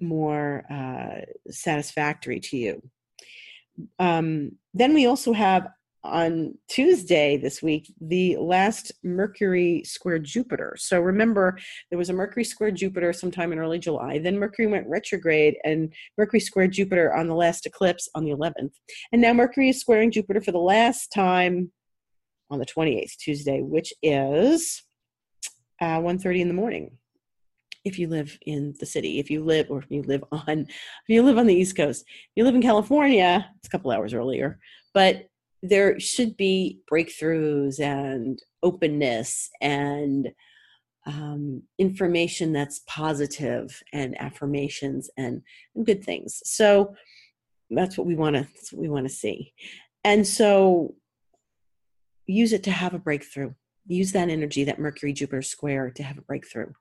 more 0.00 0.64
uh, 0.70 1.22
satisfactory 1.50 2.40
to 2.40 2.56
you. 2.56 2.82
Um, 3.98 4.52
then 4.74 4.94
we 4.94 5.06
also 5.06 5.32
have 5.32 5.68
on 6.04 6.56
Tuesday 6.68 7.36
this 7.36 7.62
week 7.62 7.92
the 8.00 8.36
last 8.36 8.92
Mercury 9.02 9.82
square 9.84 10.18
Jupiter. 10.18 10.74
So 10.78 11.00
remember, 11.00 11.58
there 11.90 11.98
was 11.98 12.10
a 12.10 12.14
Mercury 12.14 12.44
square 12.44 12.70
Jupiter 12.70 13.12
sometime 13.12 13.52
in 13.52 13.58
early 13.58 13.78
July. 13.78 14.18
Then 14.18 14.38
Mercury 14.38 14.66
went 14.68 14.88
retrograde 14.88 15.56
and 15.64 15.92
Mercury 16.16 16.40
squared 16.40 16.72
Jupiter 16.72 17.14
on 17.14 17.28
the 17.28 17.34
last 17.34 17.66
eclipse 17.66 18.08
on 18.14 18.24
the 18.24 18.30
11th. 18.30 18.72
And 19.12 19.20
now 19.20 19.32
Mercury 19.32 19.68
is 19.70 19.80
squaring 19.80 20.10
Jupiter 20.10 20.40
for 20.40 20.52
the 20.52 20.58
last 20.58 21.12
time 21.12 21.72
on 22.50 22.58
the 22.58 22.66
28th, 22.66 23.16
Tuesday, 23.16 23.60
which 23.60 23.92
is 24.02 24.82
uh, 25.80 25.98
1.30 25.98 26.40
in 26.40 26.48
the 26.48 26.54
morning 26.54 26.92
if 27.88 27.98
you 27.98 28.08
live 28.08 28.38
in 28.46 28.74
the 28.78 28.86
city 28.86 29.18
if 29.18 29.30
you 29.30 29.42
live 29.42 29.66
or 29.70 29.80
if 29.80 29.90
you 29.90 30.02
live 30.02 30.22
on 30.32 30.60
if 30.60 31.08
you 31.08 31.22
live 31.22 31.38
on 31.38 31.46
the 31.46 31.54
east 31.54 31.76
coast 31.76 32.04
if 32.06 32.30
you 32.36 32.44
live 32.44 32.54
in 32.54 32.62
california 32.62 33.50
it's 33.58 33.68
a 33.68 33.70
couple 33.70 33.90
hours 33.90 34.14
earlier 34.14 34.58
but 34.94 35.28
there 35.62 35.98
should 35.98 36.36
be 36.36 36.80
breakthroughs 36.90 37.80
and 37.80 38.40
openness 38.62 39.50
and 39.60 40.28
um, 41.06 41.62
information 41.78 42.52
that's 42.52 42.82
positive 42.86 43.82
and 43.92 44.20
affirmations 44.20 45.10
and, 45.16 45.42
and 45.74 45.86
good 45.86 46.04
things. 46.04 46.42
So 46.44 46.94
that's 47.70 47.98
what 47.98 48.06
we 48.06 48.14
want 48.14 48.36
to 48.36 48.42
that's 48.54 48.72
what 48.72 48.80
we 48.80 48.88
want 48.88 49.06
to 49.06 49.12
see. 49.12 49.52
And 50.04 50.26
so 50.26 50.94
use 52.26 52.52
it 52.52 52.62
to 52.64 52.70
have 52.70 52.94
a 52.94 52.98
breakthrough. 52.98 53.54
Use 53.86 54.12
that 54.12 54.28
energy 54.28 54.64
that 54.64 54.78
mercury 54.78 55.12
jupiter 55.12 55.42
square 55.42 55.90
to 55.90 56.02
have 56.02 56.18
a 56.18 56.22
breakthrough 56.22 56.72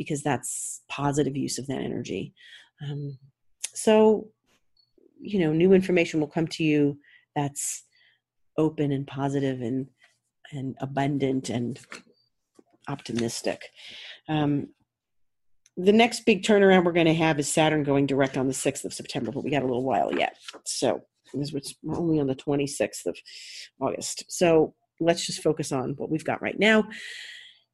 because 0.00 0.22
that's 0.22 0.80
positive 0.88 1.36
use 1.36 1.58
of 1.58 1.66
that 1.66 1.80
energy 1.80 2.32
um, 2.82 3.18
so 3.74 4.26
you 5.20 5.38
know 5.38 5.52
new 5.52 5.72
information 5.72 6.20
will 6.20 6.26
come 6.36 6.46
to 6.46 6.64
you 6.64 6.98
that's 7.36 7.84
open 8.56 8.92
and 8.92 9.06
positive 9.06 9.60
and 9.60 9.86
and 10.52 10.74
abundant 10.80 11.48
and 11.48 11.78
optimistic. 12.88 13.70
Um, 14.28 14.68
the 15.76 15.92
next 15.92 16.26
big 16.26 16.42
turnaround 16.42 16.84
we're 16.84 16.92
going 16.92 17.06
to 17.06 17.14
have 17.14 17.38
is 17.38 17.48
Saturn 17.48 17.84
going 17.84 18.06
direct 18.06 18.36
on 18.36 18.48
the 18.48 18.52
6th 18.52 18.84
of 18.84 18.92
September, 18.92 19.30
but 19.30 19.44
we 19.44 19.50
got 19.50 19.62
a 19.62 19.66
little 19.66 19.84
while 19.84 20.12
yet. 20.12 20.36
So 20.64 21.02
was 21.32 21.54
only 21.88 22.18
on 22.18 22.26
the 22.26 22.34
26th 22.34 23.06
of 23.06 23.16
August. 23.80 24.24
So 24.28 24.74
let's 24.98 25.24
just 25.24 25.42
focus 25.42 25.70
on 25.70 25.94
what 25.96 26.10
we've 26.10 26.24
got 26.24 26.42
right 26.42 26.58
now. 26.58 26.88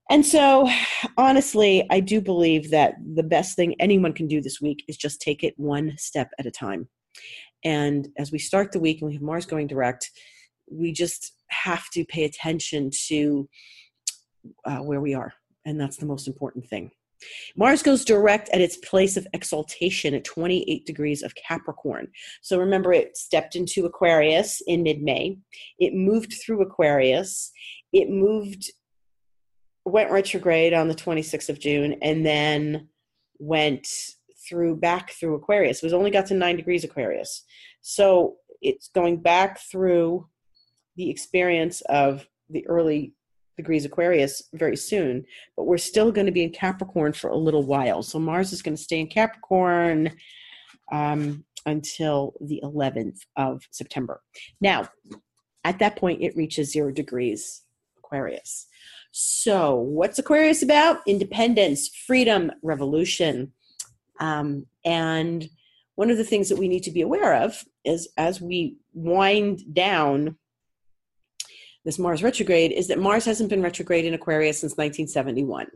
And 0.09 0.25
so, 0.25 0.69
honestly, 1.17 1.85
I 1.91 2.01
do 2.01 2.21
believe 2.21 2.71
that 2.71 2.95
the 3.15 3.25
best 3.25 3.57
thing 3.57 3.75
anyone 3.81 4.13
can 4.13 4.29
do 4.29 4.41
this 4.41 4.61
week 4.61 4.85
is 4.89 4.97
just 4.97 5.21
take 5.21 5.43
it 5.43 5.55
one 5.57 5.95
step 5.99 6.31
at 6.39 6.47
a 6.47 6.51
time. 6.51 6.89
And 7.65 8.09
as 8.17 8.31
we 8.31 8.39
start 8.39 8.71
the 8.71 8.81
week 8.81 9.01
and 9.01 9.09
we 9.09 9.15
have 9.15 9.23
Mars 9.23 9.47
going 9.47 9.67
direct, 9.67 10.11
we 10.71 10.93
just 10.93 11.33
have 11.49 11.91
to 11.91 12.05
pay 12.05 12.25
attention 12.25 12.91
to 13.09 13.49
uh, 14.65 14.79
where 14.79 15.01
we 15.01 15.15
are. 15.15 15.33
And 15.65 15.81
that's 15.81 15.97
the 15.97 16.07
most 16.07 16.29
important 16.29 16.69
thing. 16.69 16.93
Mars 17.57 17.83
goes 17.83 18.05
direct 18.05 18.49
at 18.51 18.61
its 18.61 18.77
place 18.77 19.17
of 19.17 19.27
exaltation 19.33 20.15
at 20.15 20.25
28 20.25 20.85
degrees 20.85 21.23
of 21.23 21.35
Capricorn. 21.35 22.09
So 22.43 22.59
remember, 22.59 22.93
it 22.93 23.17
stepped 23.17 23.57
into 23.57 23.87
Aquarius 23.87 24.63
in 24.67 24.83
mid 24.83 25.03
May. 25.03 25.39
It 25.79 25.95
moved 25.95 26.35
through 26.35 26.63
Aquarius. 26.63 27.51
It 27.93 28.11
moved, 28.11 28.71
went 29.87 30.11
retrograde 30.11 30.75
on 30.75 30.89
the 30.89 30.95
26th 30.95 31.49
of 31.49 31.61
June, 31.61 31.97
and 32.03 32.27
then 32.27 32.89
went 33.39 33.89
through 34.49 34.77
back 34.77 35.11
through 35.13 35.35
Aquarius. 35.35 35.79
It 35.79 35.87
was 35.87 35.93
only 35.93 36.11
got 36.11 36.27
to 36.27 36.35
nine 36.35 36.57
degrees 36.57 36.85
Aquarius. 36.85 37.45
So 37.81 38.37
it's 38.61 38.89
going 38.89 39.19
back 39.19 39.61
through 39.61 40.29
the 40.97 41.11
experience 41.11 41.83
of 41.83 42.27
the 42.51 42.67
early 42.67 43.15
degrees 43.57 43.85
Aquarius 43.85 44.43
very 44.53 44.77
soon, 44.77 45.25
but 45.57 45.65
we're 45.65 45.79
still 45.79 46.13
going 46.13 46.27
to 46.27 46.33
be 46.33 46.43
in 46.43 46.51
Capricorn 46.51 47.13
for 47.13 47.31
a 47.31 47.37
little 47.37 47.63
while. 47.63 48.03
So 48.03 48.19
Mars 48.19 48.53
is 48.53 48.63
going 48.63 48.77
to 48.77 48.83
stay 48.83 49.01
in 49.01 49.07
Capricorn 49.07 50.11
um, 50.93 51.45
until 51.65 52.35
the 52.41 52.61
11th 52.63 53.19
of 53.37 53.63
September. 53.71 54.23
Now, 54.61 54.89
at 55.65 55.79
that 55.79 55.97
point, 55.97 56.23
it 56.23 56.37
reaches 56.37 56.73
zero 56.73 56.93
degrees 56.93 57.63
Aquarius. 57.99 58.67
So, 59.19 59.77
what's 59.77 60.19
Aquarius 60.19 60.63
about? 60.63 61.01
Independence, 61.07 61.89
freedom, 61.89 62.53
revolution. 62.63 63.51
Um, 64.21 64.67
and 64.85 65.49
one 65.95 66.11
of 66.11 66.19
the 66.19 66.25
things 66.25 66.51
that 66.51 66.59
we 66.59 66.69
need 66.69 66.83
to 66.83 66.91
be 66.91 67.01
aware 67.01 67.35
of 67.43 67.65
is 67.83 68.11
as 68.19 68.43
we 68.43 68.77
wind 68.93 69.73
down 69.73 70.37
this 71.87 71.99
Mars 71.99 72.23
retrograde 72.23 72.73
is 72.73 72.89
that 72.89 72.99
Mars 72.99 73.25
hasn't 73.25 73.49
been 73.49 73.63
retrograde 73.63 74.05
in 74.05 74.13
Aquarius 74.13 74.59
since 74.59 74.73
1971. 74.73 75.69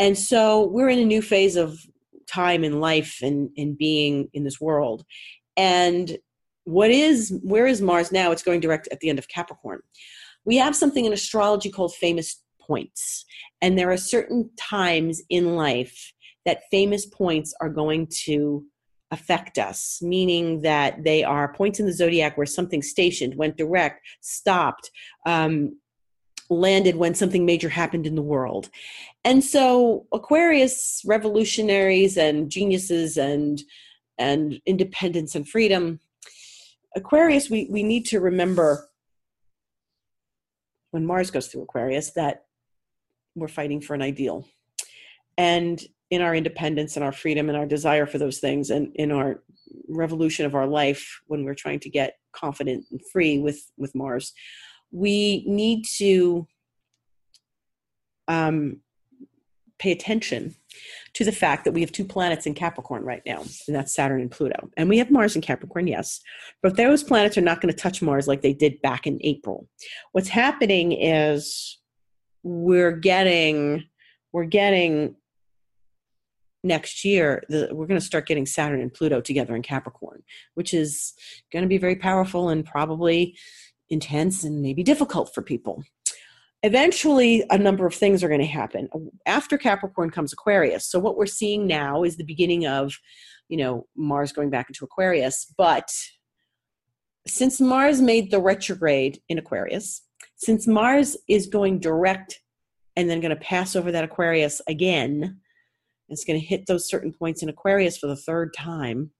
And 0.00 0.18
so 0.18 0.66
we're 0.66 0.88
in 0.88 0.98
a 0.98 1.04
new 1.04 1.22
phase 1.22 1.54
of 1.54 1.78
time 2.26 2.64
in 2.64 2.80
life 2.80 3.20
and 3.22 3.48
in 3.54 3.76
being 3.76 4.28
in 4.32 4.42
this 4.42 4.60
world. 4.60 5.04
And 5.56 6.18
what 6.64 6.90
is 6.90 7.32
where 7.44 7.68
is 7.68 7.80
Mars 7.80 8.10
now? 8.10 8.32
It's 8.32 8.42
going 8.42 8.58
direct 8.58 8.88
at 8.90 8.98
the 8.98 9.08
end 9.08 9.20
of 9.20 9.28
Capricorn. 9.28 9.82
We 10.44 10.56
have 10.56 10.74
something 10.74 11.04
in 11.04 11.12
astrology 11.12 11.70
called 11.70 11.94
famous 11.94 12.42
points. 12.66 13.24
And 13.60 13.78
there 13.78 13.90
are 13.90 13.96
certain 13.96 14.50
times 14.58 15.22
in 15.28 15.56
life 15.56 16.12
that 16.44 16.62
famous 16.70 17.06
points 17.06 17.54
are 17.60 17.68
going 17.68 18.08
to 18.24 18.64
affect 19.10 19.58
us, 19.58 19.98
meaning 20.02 20.62
that 20.62 21.04
they 21.04 21.22
are 21.22 21.52
points 21.52 21.78
in 21.78 21.86
the 21.86 21.92
zodiac 21.92 22.36
where 22.36 22.46
something 22.46 22.82
stationed, 22.82 23.36
went 23.36 23.56
direct, 23.56 24.00
stopped, 24.20 24.90
um, 25.26 25.78
landed 26.50 26.96
when 26.96 27.14
something 27.14 27.44
major 27.44 27.68
happened 27.68 28.06
in 28.06 28.14
the 28.14 28.22
world. 28.22 28.70
And 29.24 29.44
so 29.44 30.06
Aquarius 30.12 31.02
revolutionaries 31.04 32.16
and 32.16 32.50
geniuses 32.50 33.16
and 33.16 33.62
and 34.18 34.60
independence 34.64 35.34
and 35.34 35.46
freedom. 35.46 36.00
Aquarius, 36.94 37.50
we, 37.50 37.68
we 37.70 37.82
need 37.82 38.06
to 38.06 38.18
remember 38.18 38.88
when 40.90 41.04
Mars 41.04 41.30
goes 41.30 41.48
through 41.48 41.62
Aquarius 41.62 42.12
that 42.12 42.45
we're 43.36 43.48
fighting 43.48 43.80
for 43.80 43.94
an 43.94 44.02
ideal. 44.02 44.48
And 45.38 45.80
in 46.10 46.22
our 46.22 46.34
independence 46.34 46.96
and 46.96 47.04
our 47.04 47.12
freedom 47.12 47.48
and 47.48 47.58
our 47.58 47.66
desire 47.66 48.06
for 48.06 48.18
those 48.18 48.38
things 48.38 48.70
and 48.70 48.94
in 48.96 49.12
our 49.12 49.42
revolution 49.88 50.46
of 50.46 50.54
our 50.54 50.66
life 50.66 51.20
when 51.26 51.44
we're 51.44 51.54
trying 51.54 51.80
to 51.80 51.90
get 51.90 52.14
confident 52.32 52.84
and 52.90 53.00
free 53.12 53.38
with 53.38 53.60
with 53.76 53.94
mars 53.94 54.32
we 54.92 55.44
need 55.46 55.84
to 55.84 56.46
um, 58.28 58.80
pay 59.78 59.92
attention 59.92 60.54
to 61.14 61.24
the 61.24 61.32
fact 61.32 61.64
that 61.64 61.72
we 61.72 61.80
have 61.80 61.92
two 61.92 62.04
planets 62.04 62.46
in 62.46 62.54
Capricorn 62.54 63.04
right 63.04 63.22
now, 63.26 63.40
and 63.66 63.76
that's 63.76 63.94
Saturn 63.94 64.20
and 64.20 64.30
Pluto. 64.30 64.70
And 64.76 64.88
we 64.88 64.98
have 64.98 65.10
Mars 65.10 65.36
in 65.36 65.42
Capricorn, 65.42 65.86
yes, 65.86 66.20
but 66.62 66.76
those 66.76 67.02
planets 67.02 67.36
are 67.36 67.42
not 67.42 67.60
going 67.60 67.72
to 67.72 67.78
touch 67.78 68.02
Mars 68.02 68.26
like 68.26 68.42
they 68.42 68.52
did 68.52 68.80
back 68.82 69.06
in 69.06 69.18
April. 69.22 69.68
What's 70.12 70.28
happening 70.28 70.92
is 70.92 71.78
we're 72.46 72.92
getting 72.92 73.84
we're 74.32 74.44
getting 74.44 75.16
next 76.62 77.04
year, 77.04 77.42
the, 77.48 77.68
we're 77.72 77.86
going 77.86 77.98
to 77.98 78.06
start 78.06 78.26
getting 78.26 78.46
Saturn 78.46 78.80
and 78.80 78.92
Pluto 78.92 79.20
together 79.20 79.56
in 79.56 79.62
Capricorn, 79.62 80.22
which 80.54 80.74
is 80.74 81.14
going 81.52 81.62
to 81.62 81.68
be 81.68 81.78
very 81.78 81.96
powerful 81.96 82.48
and 82.48 82.64
probably 82.64 83.36
intense 83.88 84.44
and 84.44 84.62
maybe 84.62 84.82
difficult 84.82 85.34
for 85.34 85.42
people. 85.42 85.82
Eventually, 86.62 87.44
a 87.50 87.58
number 87.58 87.86
of 87.86 87.94
things 87.94 88.22
are 88.22 88.28
going 88.28 88.40
to 88.40 88.46
happen. 88.46 88.88
After 89.26 89.58
Capricorn 89.58 90.10
comes 90.10 90.32
Aquarius. 90.32 90.86
So, 90.86 90.98
what 90.98 91.16
we're 91.16 91.26
seeing 91.26 91.66
now 91.66 92.02
is 92.02 92.16
the 92.16 92.24
beginning 92.24 92.66
of, 92.66 92.94
you 93.48 93.56
know, 93.56 93.86
Mars 93.96 94.32
going 94.32 94.50
back 94.50 94.68
into 94.68 94.84
Aquarius. 94.84 95.52
But 95.56 95.88
since 97.26 97.60
Mars 97.60 98.00
made 98.00 98.30
the 98.30 98.40
retrograde 98.40 99.20
in 99.28 99.38
Aquarius, 99.38 100.02
since 100.36 100.66
Mars 100.66 101.16
is 101.28 101.46
going 101.46 101.80
direct 101.80 102.40
and 102.94 103.10
then 103.10 103.20
going 103.20 103.30
to 103.30 103.36
pass 103.36 103.74
over 103.74 103.90
that 103.92 104.04
Aquarius 104.04 104.60
again, 104.68 105.40
it's 106.08 106.24
going 106.24 106.38
to 106.38 106.46
hit 106.46 106.66
those 106.66 106.88
certain 106.88 107.12
points 107.12 107.42
in 107.42 107.48
Aquarius 107.48 107.98
for 107.98 108.06
the 108.06 108.16
third 108.16 108.54
time. 108.54 109.10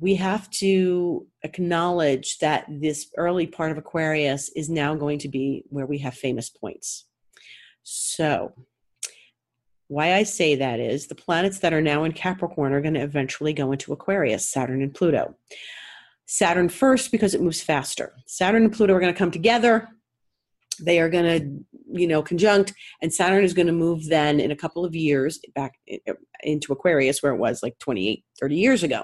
We 0.00 0.16
have 0.16 0.50
to 0.50 1.26
acknowledge 1.42 2.38
that 2.38 2.66
this 2.68 3.10
early 3.16 3.46
part 3.46 3.72
of 3.72 3.78
Aquarius 3.78 4.50
is 4.54 4.68
now 4.68 4.94
going 4.94 5.18
to 5.20 5.28
be 5.28 5.64
where 5.70 5.86
we 5.86 5.98
have 5.98 6.14
famous 6.14 6.50
points. 6.50 7.06
So, 7.82 8.52
why 9.86 10.12
I 10.12 10.24
say 10.24 10.54
that 10.56 10.78
is 10.78 11.06
the 11.06 11.14
planets 11.14 11.60
that 11.60 11.72
are 11.72 11.80
now 11.80 12.04
in 12.04 12.12
Capricorn 12.12 12.74
are 12.74 12.82
going 12.82 12.94
to 12.94 13.00
eventually 13.00 13.54
go 13.54 13.72
into 13.72 13.94
Aquarius, 13.94 14.46
Saturn 14.46 14.82
and 14.82 14.94
Pluto. 14.94 15.34
Saturn 16.28 16.68
first 16.68 17.10
because 17.10 17.34
it 17.34 17.40
moves 17.40 17.62
faster. 17.62 18.14
Saturn 18.26 18.62
and 18.64 18.72
Pluto 18.72 18.94
are 18.94 19.00
going 19.00 19.12
to 19.12 19.18
come 19.18 19.30
together. 19.30 19.88
They 20.78 21.00
are 21.00 21.08
going 21.08 21.24
to, 21.24 21.64
you 21.98 22.06
know, 22.06 22.22
conjunct, 22.22 22.74
and 23.02 23.12
Saturn 23.12 23.42
is 23.42 23.54
going 23.54 23.66
to 23.66 23.72
move 23.72 24.06
then 24.06 24.38
in 24.38 24.50
a 24.50 24.56
couple 24.56 24.84
of 24.84 24.94
years 24.94 25.40
back 25.54 25.78
into 26.42 26.72
Aquarius, 26.72 27.22
where 27.22 27.32
it 27.32 27.38
was 27.38 27.62
like 27.62 27.78
28, 27.78 28.24
30 28.38 28.54
years 28.54 28.82
ago. 28.82 29.02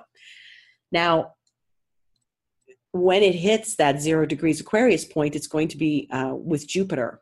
Now, 0.93 1.33
when 2.93 3.23
it 3.23 3.35
hits 3.35 3.75
that 3.77 4.01
zero 4.01 4.27
degrees 4.27 4.61
Aquarius 4.61 5.07
point, 5.07 5.35
it's 5.35 5.49
going 5.49 5.69
to 5.69 5.79
be 5.79 6.09
uh, 6.13 6.35
with 6.37 6.69
Jupiter. 6.69 7.21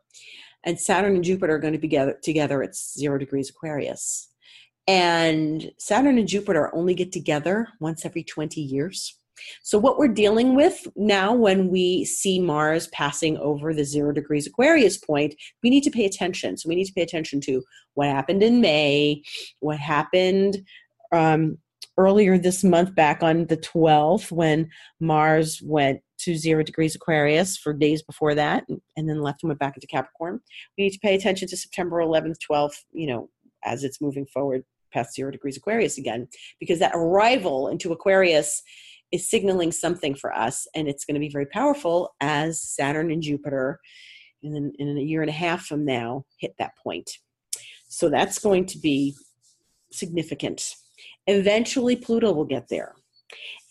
And 0.65 0.79
Saturn 0.79 1.15
and 1.15 1.25
Jupiter 1.25 1.55
are 1.55 1.61
going 1.61 1.73
to 1.73 1.79
be 1.79 1.89
together, 1.89 2.19
together 2.23 2.63
at 2.63 2.77
zero 2.77 3.19
degrees 3.19 3.51
Aquarius. 3.51 4.29
And 4.89 5.71
Saturn 5.79 6.19
and 6.19 6.29
Jupiter 6.29 6.75
only 6.75 6.95
get 6.95 7.13
together 7.13 7.69
once 7.81 8.05
every 8.05 8.25
20 8.25 8.61
years. 8.61 9.17
So, 9.63 9.79
what 9.79 9.99
we're 9.99 10.09
dealing 10.09 10.55
with 10.55 10.87
now 10.97 11.33
when 11.35 11.69
we 11.69 12.05
see 12.05 12.41
Mars 12.41 12.89
passing 12.89 13.37
over 13.39 13.73
the 13.75 13.85
zero 13.85 14.13
degrees 14.13 14.47
Aquarius 14.47 14.99
point, 14.99 15.35
we 15.63 15.71
need 15.71 15.83
to 15.85 15.91
pay 15.91 16.05
attention. 16.05 16.57
So, 16.57 16.69
we 16.69 16.75
need 16.75 16.87
to 16.87 16.93
pay 16.93 17.03
attention 17.03 17.41
to 17.43 17.63
what 17.95 18.09
happened 18.09 18.43
in 18.43 18.61
May, 18.61 19.23
what 19.61 19.79
happened 19.79 20.59
um, 21.13 21.59
earlier 21.99 22.39
this 22.39 22.65
month, 22.65 22.95
back 22.95 23.23
on 23.23 23.47
the 23.47 23.57
12th, 23.57 24.31
when 24.31 24.71
Mars 25.01 25.61
went 25.63 26.01
to 26.21 26.37
zero 26.37 26.63
degrees 26.63 26.95
Aquarius 26.95 27.57
for 27.57 27.73
days 27.73 28.03
before 28.03 28.35
that, 28.35 28.65
and 28.69 29.09
then 29.09 29.21
left 29.21 29.43
and 29.43 29.49
went 29.49 29.59
back 29.59 29.77
into 29.77 29.87
Capricorn. 29.87 30.41
We 30.79 30.85
need 30.85 30.93
to 30.93 31.01
pay 31.01 31.15
attention 31.15 31.49
to 31.49 31.57
September 31.57 31.99
11th, 31.99 32.37
12th, 32.49 32.77
you 32.93 33.09
know, 33.09 33.29
as 33.65 33.85
it's 33.85 34.01
moving 34.01 34.27
forward 34.27 34.65
past 34.93 35.15
zero 35.15 35.31
degrees 35.31 35.57
Aquarius 35.57 35.99
again, 35.99 36.29
because 36.61 36.79
that 36.79 36.95
arrival 36.95 37.69
into 37.69 37.93
Aquarius 37.93 38.63
is 39.13 39.29
signaling 39.29 39.71
something 39.71 40.15
for 40.15 40.35
us, 40.35 40.67
and 40.75 40.89
it's 40.89 41.05
going 41.05 41.15
to 41.15 41.21
be 41.21 41.29
very 41.29 41.47
powerful 41.47 42.15
as 42.21 42.61
Saturn 42.61 43.11
and 43.11 43.23
Jupiter, 43.23 43.79
and 44.43 44.55
then 44.55 44.73
in 44.79 44.97
a 44.97 45.03
year 45.03 45.21
and 45.21 45.31
a 45.31 45.35
half 45.35 45.67
from 45.67 45.85
now, 45.85 46.25
hit 46.39 46.55
that 46.59 46.73
point. 46.83 47.11
So 47.89 48.09
that's 48.09 48.39
going 48.39 48.67
to 48.67 48.79
be 48.79 49.15
significant. 49.93 50.75
Eventually, 51.27 51.95
Pluto 51.95 52.33
will 52.33 52.47
get 52.47 52.69
there, 52.69 52.95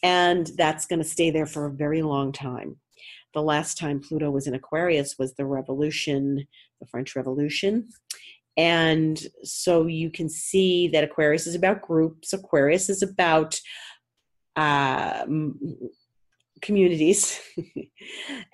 and 0.03 0.49
that's 0.57 0.85
going 0.85 1.01
to 1.01 1.07
stay 1.07 1.31
there 1.31 1.47
for 1.47 1.65
a 1.65 1.73
very 1.73 2.01
long 2.01 2.31
time. 2.31 2.77
The 3.33 3.41
last 3.41 3.77
time 3.77 3.99
Pluto 3.99 4.29
was 4.29 4.47
in 4.47 4.53
Aquarius 4.53 5.15
was 5.17 5.33
the 5.33 5.45
Revolution, 5.45 6.45
the 6.79 6.87
French 6.87 7.15
Revolution. 7.15 7.87
And 8.57 9.21
so 9.43 9.87
you 9.87 10.11
can 10.11 10.27
see 10.27 10.89
that 10.89 11.05
Aquarius 11.05 11.47
is 11.47 11.55
about 11.55 11.81
groups, 11.81 12.33
Aquarius 12.33 12.89
is 12.89 13.01
about 13.01 13.57
uh, 14.55 15.25
communities. 16.61 17.39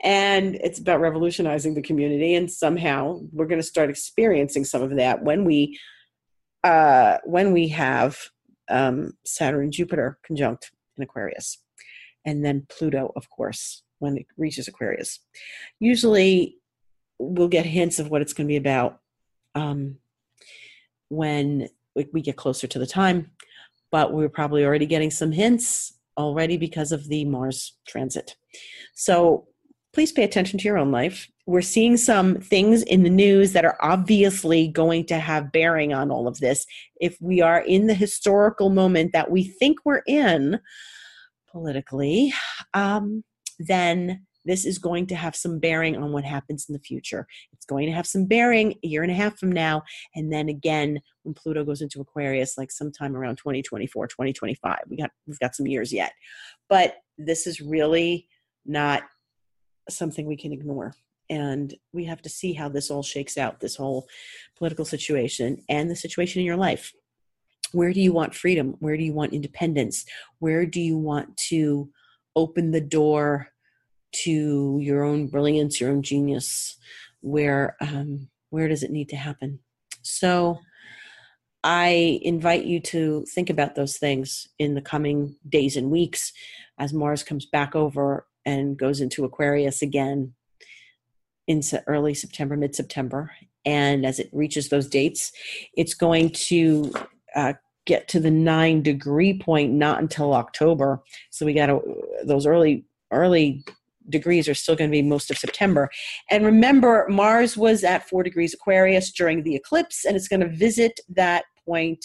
And 0.03 0.55
it's 0.55 0.79
about 0.79 0.99
revolutionizing 0.99 1.73
the 1.73 1.81
community 1.81 2.35
and 2.35 2.51
somehow 2.51 3.21
we're 3.31 3.47
going 3.47 3.61
to 3.61 3.67
start 3.67 3.89
experiencing 3.89 4.65
some 4.65 4.81
of 4.81 4.95
that 4.97 5.23
when 5.23 5.45
we 5.45 5.79
uh, 6.63 7.17
when 7.23 7.53
we 7.53 7.69
have 7.69 8.17
um, 8.69 9.13
saturn 9.25 9.71
jupiter 9.71 10.19
conjunct 10.23 10.71
in 10.97 11.03
aquarius. 11.03 11.59
And 12.25 12.43
then 12.43 12.67
pluto 12.69 13.11
of 13.15 13.29
course 13.29 13.83
when 13.99 14.17
it 14.17 14.27
reaches 14.37 14.67
aquarius. 14.67 15.19
Usually 15.79 16.57
we'll 17.19 17.47
get 17.47 17.65
hints 17.65 17.99
of 17.99 18.09
what 18.09 18.21
it's 18.21 18.33
going 18.33 18.47
to 18.47 18.51
be 18.51 18.57
about 18.57 18.99
um, 19.55 19.97
when 21.09 21.69
we 21.95 22.21
get 22.21 22.35
closer 22.35 22.67
to 22.67 22.79
the 22.79 22.85
time 22.85 23.31
but 23.91 24.13
we're 24.13 24.29
probably 24.29 24.65
already 24.65 24.85
getting 24.85 25.11
some 25.11 25.31
hints 25.31 25.93
already 26.17 26.57
because 26.57 26.91
of 26.91 27.07
the 27.07 27.25
Mars 27.25 27.77
transit. 27.87 28.35
So 28.95 29.47
please 29.93 30.11
pay 30.11 30.23
attention 30.23 30.59
to 30.59 30.65
your 30.65 30.77
own 30.77 30.91
life. 30.91 31.27
We're 31.45 31.61
seeing 31.61 31.95
some 31.95 32.35
things 32.35 32.83
in 32.83 33.03
the 33.03 33.09
news 33.09 33.53
that 33.53 33.65
are 33.65 33.77
obviously 33.81 34.67
going 34.67 35.05
to 35.07 35.19
have 35.19 35.51
bearing 35.51 35.93
on 35.93 36.11
all 36.11 36.27
of 36.27 36.39
this. 36.39 36.65
If 36.99 37.17
we 37.21 37.41
are 37.41 37.61
in 37.61 37.87
the 37.87 37.93
historical 37.93 38.69
moment 38.69 39.13
that 39.13 39.31
we 39.31 39.43
think 39.43 39.79
we're 39.85 40.03
in 40.05 40.59
politically, 41.49 42.33
um, 42.73 43.23
then 43.59 44.25
this 44.47 44.65
is 44.65 44.77
going 44.77 45.05
to 45.07 45.15
have 45.15 45.35
some 45.35 45.59
bearing 45.59 45.97
on 45.97 46.11
what 46.11 46.23
happens 46.23 46.65
in 46.67 46.73
the 46.73 46.79
future. 46.79 47.27
It's 47.53 47.65
going 47.65 47.85
to 47.87 47.91
have 47.91 48.07
some 48.07 48.25
bearing 48.25 48.75
a 48.83 48.87
year 48.87 49.03
and 49.03 49.11
a 49.11 49.15
half 49.15 49.37
from 49.37 49.51
now. 49.51 49.83
And 50.15 50.31
then 50.31 50.49
again, 50.49 50.99
when 51.23 51.33
Pluto 51.33 51.63
goes 51.63 51.81
into 51.81 51.99
Aquarius, 51.99 52.57
like 52.57 52.71
sometime 52.71 53.15
around 53.15 53.35
2024, 53.35 54.07
2025. 54.07 54.77
We 54.89 54.97
got 54.97 55.11
we've 55.27 55.39
got 55.39 55.55
some 55.55 55.67
years 55.67 55.91
yet. 55.91 56.13
But 56.69 56.95
this 57.17 57.45
is 57.45 57.61
really 57.61 58.27
not 58.65 59.03
something 59.89 60.25
we 60.25 60.37
can 60.37 60.53
ignore. 60.53 60.93
And 61.29 61.73
we 61.91 62.05
have 62.05 62.21
to 62.21 62.29
see 62.29 62.53
how 62.53 62.69
this 62.69 62.89
all 62.89 63.03
shakes 63.03 63.37
out, 63.37 63.59
this 63.59 63.75
whole 63.75 64.07
political 64.57 64.85
situation 64.85 65.61
and 65.67 65.91
the 65.91 65.95
situation 65.95 66.39
in 66.39 66.45
your 66.45 66.55
life. 66.55 66.93
Where 67.73 67.91
do 67.91 67.99
you 67.99 68.13
want 68.13 68.33
freedom? 68.33 68.75
Where 68.79 68.95
do 68.95 69.03
you 69.03 69.11
want 69.11 69.33
independence? 69.33 70.05
Where 70.39 70.65
do 70.65 70.79
you 70.79 70.97
want 70.97 71.35
to 71.49 71.89
open 72.33 72.71
the 72.71 72.79
door 72.79 73.49
to 74.23 74.79
your 74.81 75.03
own 75.03 75.27
brilliance, 75.27 75.79
your 75.79 75.91
own 75.91 76.01
genius? 76.01 76.77
Where 77.21 77.75
um, 77.81 78.29
where 78.49 78.67
does 78.67 78.83
it 78.83 78.91
need 78.91 79.09
to 79.09 79.15
happen? 79.15 79.59
So 80.01 80.57
I 81.63 82.19
invite 82.21 82.65
you 82.65 82.79
to 82.81 83.25
think 83.33 83.49
about 83.49 83.75
those 83.75 83.97
things 83.97 84.47
in 84.57 84.73
the 84.73 84.81
coming 84.81 85.35
days 85.49 85.75
and 85.75 85.91
weeks 85.91 86.31
as 86.79 86.93
Mars 86.93 87.23
comes 87.23 87.45
back 87.45 87.75
over 87.75 88.27
and 88.45 88.77
goes 88.77 89.01
into 89.01 89.25
Aquarius 89.25 89.81
again 89.81 90.33
in 91.47 91.61
early 91.87 92.13
September, 92.13 92.55
mid 92.55 92.75
September. 92.75 93.31
And 93.65 94.05
as 94.05 94.19
it 94.19 94.29
reaches 94.31 94.69
those 94.69 94.87
dates, 94.87 95.31
it's 95.75 95.93
going 95.93 96.29
to 96.29 96.93
uh, 97.35 97.53
get 97.85 98.07
to 98.09 98.19
the 98.19 98.31
nine 98.31 98.81
degree 98.81 99.37
point 99.37 99.73
not 99.73 99.99
until 99.99 100.33
October. 100.33 101.01
So 101.31 101.45
we 101.45 101.53
got 101.53 101.81
those 102.23 102.45
early 102.45 102.85
early 103.11 103.65
degrees 104.09 104.47
are 104.47 104.53
still 104.53 104.75
going 104.75 104.89
to 104.89 104.95
be 104.95 105.01
most 105.01 105.31
of 105.31 105.37
September. 105.37 105.89
And 106.29 106.45
remember, 106.45 107.05
Mars 107.09 107.57
was 107.57 107.83
at 107.83 108.07
four 108.07 108.23
degrees 108.23 108.53
Aquarius 108.53 109.11
during 109.11 109.43
the 109.43 109.55
eclipse, 109.55 110.05
and 110.05 110.15
it's 110.15 110.27
going 110.27 110.39
to 110.41 110.49
visit 110.49 110.99
that 111.09 111.45
point 111.65 112.03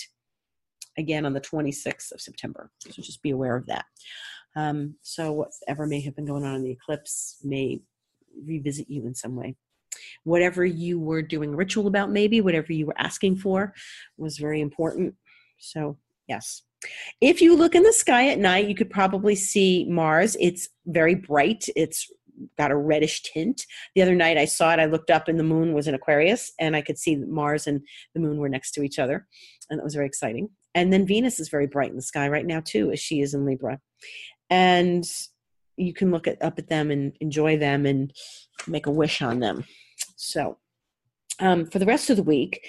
again 0.99 1.25
on 1.25 1.33
the 1.33 1.41
26th 1.41 2.13
of 2.13 2.21
September. 2.21 2.71
So 2.81 3.03
just 3.03 3.23
be 3.23 3.31
aware 3.31 3.57
of 3.57 3.67
that. 3.67 3.85
Um, 4.55 4.97
so 5.03 5.33
whatever 5.33 5.87
may 5.87 6.01
have 6.03 6.15
been 6.15 6.27
going 6.27 6.45
on 6.45 6.57
in 6.57 6.63
the 6.63 6.71
eclipse 6.73 7.39
may 7.43 7.81
revisit 8.45 8.91
you 8.91 9.07
in 9.07 9.15
some 9.15 9.35
way. 9.35 9.57
Whatever 10.25 10.65
you 10.65 10.99
were 10.99 11.23
doing 11.23 11.55
ritual 11.55 11.87
about, 11.87 12.11
maybe 12.11 12.41
whatever 12.41 12.73
you 12.73 12.87
were 12.87 12.99
asking 12.99 13.37
for, 13.37 13.73
was 14.17 14.39
very 14.39 14.61
important. 14.61 15.15
So 15.59 15.99
yes. 16.29 16.63
If 17.21 17.41
you 17.41 17.57
look 17.57 17.75
in 17.75 17.83
the 17.83 17.93
sky 17.93 18.29
at 18.29 18.39
night, 18.39 18.69
you 18.69 18.75
could 18.75 18.91
probably 18.91 19.35
see 19.35 19.87
Mars. 19.89 20.37
It's 20.41 20.69
very 20.87 21.15
bright. 21.15 21.69
It's 21.77 22.11
got 22.59 22.73
a 22.73 22.77
reddish 22.77 23.23
tint. 23.23 23.65
The 23.95 24.03
other 24.03 24.17
night 24.17 24.37
I 24.37 24.47
saw 24.47 24.73
it, 24.73 24.81
I 24.81 24.87
looked 24.87 25.11
up 25.11 25.29
and 25.29 25.39
the 25.39 25.45
moon 25.45 25.75
was 25.75 25.87
in 25.87 25.95
Aquarius 25.95 26.51
and 26.59 26.75
I 26.75 26.83
could 26.83 26.99
see 26.99 27.17
Mars 27.17 27.67
and 27.67 27.83
the 28.15 28.21
moon 28.21 28.39
were 28.39 28.49
next 28.49 28.73
to 28.73 28.83
each 28.83 28.99
other. 28.99 29.27
And 29.71 29.79
that 29.79 29.85
was 29.85 29.95
very 29.95 30.07
exciting. 30.07 30.49
And 30.75 30.93
then 30.93 31.07
Venus 31.07 31.39
is 31.39 31.51
very 31.51 31.67
bright 31.67 31.91
in 31.91 31.97
the 31.97 32.03
sky 32.03 32.29
right 32.29 32.47
now 32.47 32.61
too, 32.65 32.91
as 32.91 32.99
she 32.99 33.21
is 33.21 33.35
in 33.35 33.45
Libra. 33.45 33.79
And 34.51 35.05
you 35.77 35.93
can 35.93 36.11
look 36.11 36.27
at, 36.27 36.43
up 36.43 36.59
at 36.59 36.69
them 36.69 36.91
and 36.91 37.13
enjoy 37.21 37.59
them 37.59 37.87
and 37.87 38.13
make 38.67 38.87
a 38.87 38.91
wish 38.91 39.23
on 39.23 39.41
them. 39.41 39.65
So 40.17 40.59
um, 41.39 41.67
for 41.67 41.79
the 41.79 41.87
rest 41.87 42.11
of 42.11 42.17
the 42.17 42.23
week, 42.23 42.65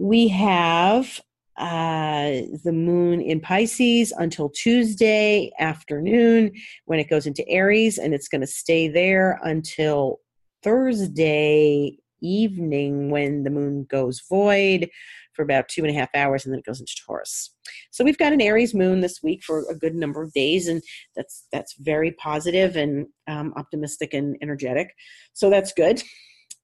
We 0.00 0.28
have 0.28 1.20
uh, 1.60 2.40
the 2.64 2.72
moon 2.72 3.20
in 3.20 3.38
Pisces 3.38 4.12
until 4.12 4.48
Tuesday 4.48 5.52
afternoon 5.60 6.52
when 6.86 6.98
it 6.98 7.10
goes 7.10 7.26
into 7.26 7.46
Aries, 7.48 7.98
and 7.98 8.14
it's 8.14 8.28
going 8.28 8.40
to 8.40 8.46
stay 8.46 8.88
there 8.88 9.38
until 9.44 10.20
Thursday 10.62 11.98
evening 12.22 13.10
when 13.10 13.44
the 13.44 13.50
moon 13.50 13.86
goes 13.90 14.22
void 14.28 14.88
for 15.34 15.42
about 15.42 15.68
two 15.68 15.82
and 15.82 15.90
a 15.90 15.98
half 15.98 16.08
hours 16.14 16.44
and 16.44 16.52
then 16.52 16.58
it 16.58 16.66
goes 16.66 16.80
into 16.80 16.94
Taurus. 17.06 17.54
So 17.90 18.04
we've 18.04 18.18
got 18.18 18.32
an 18.32 18.40
Aries 18.40 18.74
moon 18.74 19.00
this 19.00 19.20
week 19.22 19.42
for 19.42 19.64
a 19.70 19.74
good 19.74 19.94
number 19.94 20.22
of 20.22 20.32
days, 20.32 20.66
and 20.66 20.82
that's 21.14 21.46
that's 21.52 21.76
very 21.78 22.12
positive 22.12 22.76
and 22.76 23.06
um, 23.28 23.52
optimistic 23.56 24.14
and 24.14 24.36
energetic. 24.40 24.94
So 25.34 25.50
that's 25.50 25.72
good. 25.74 26.02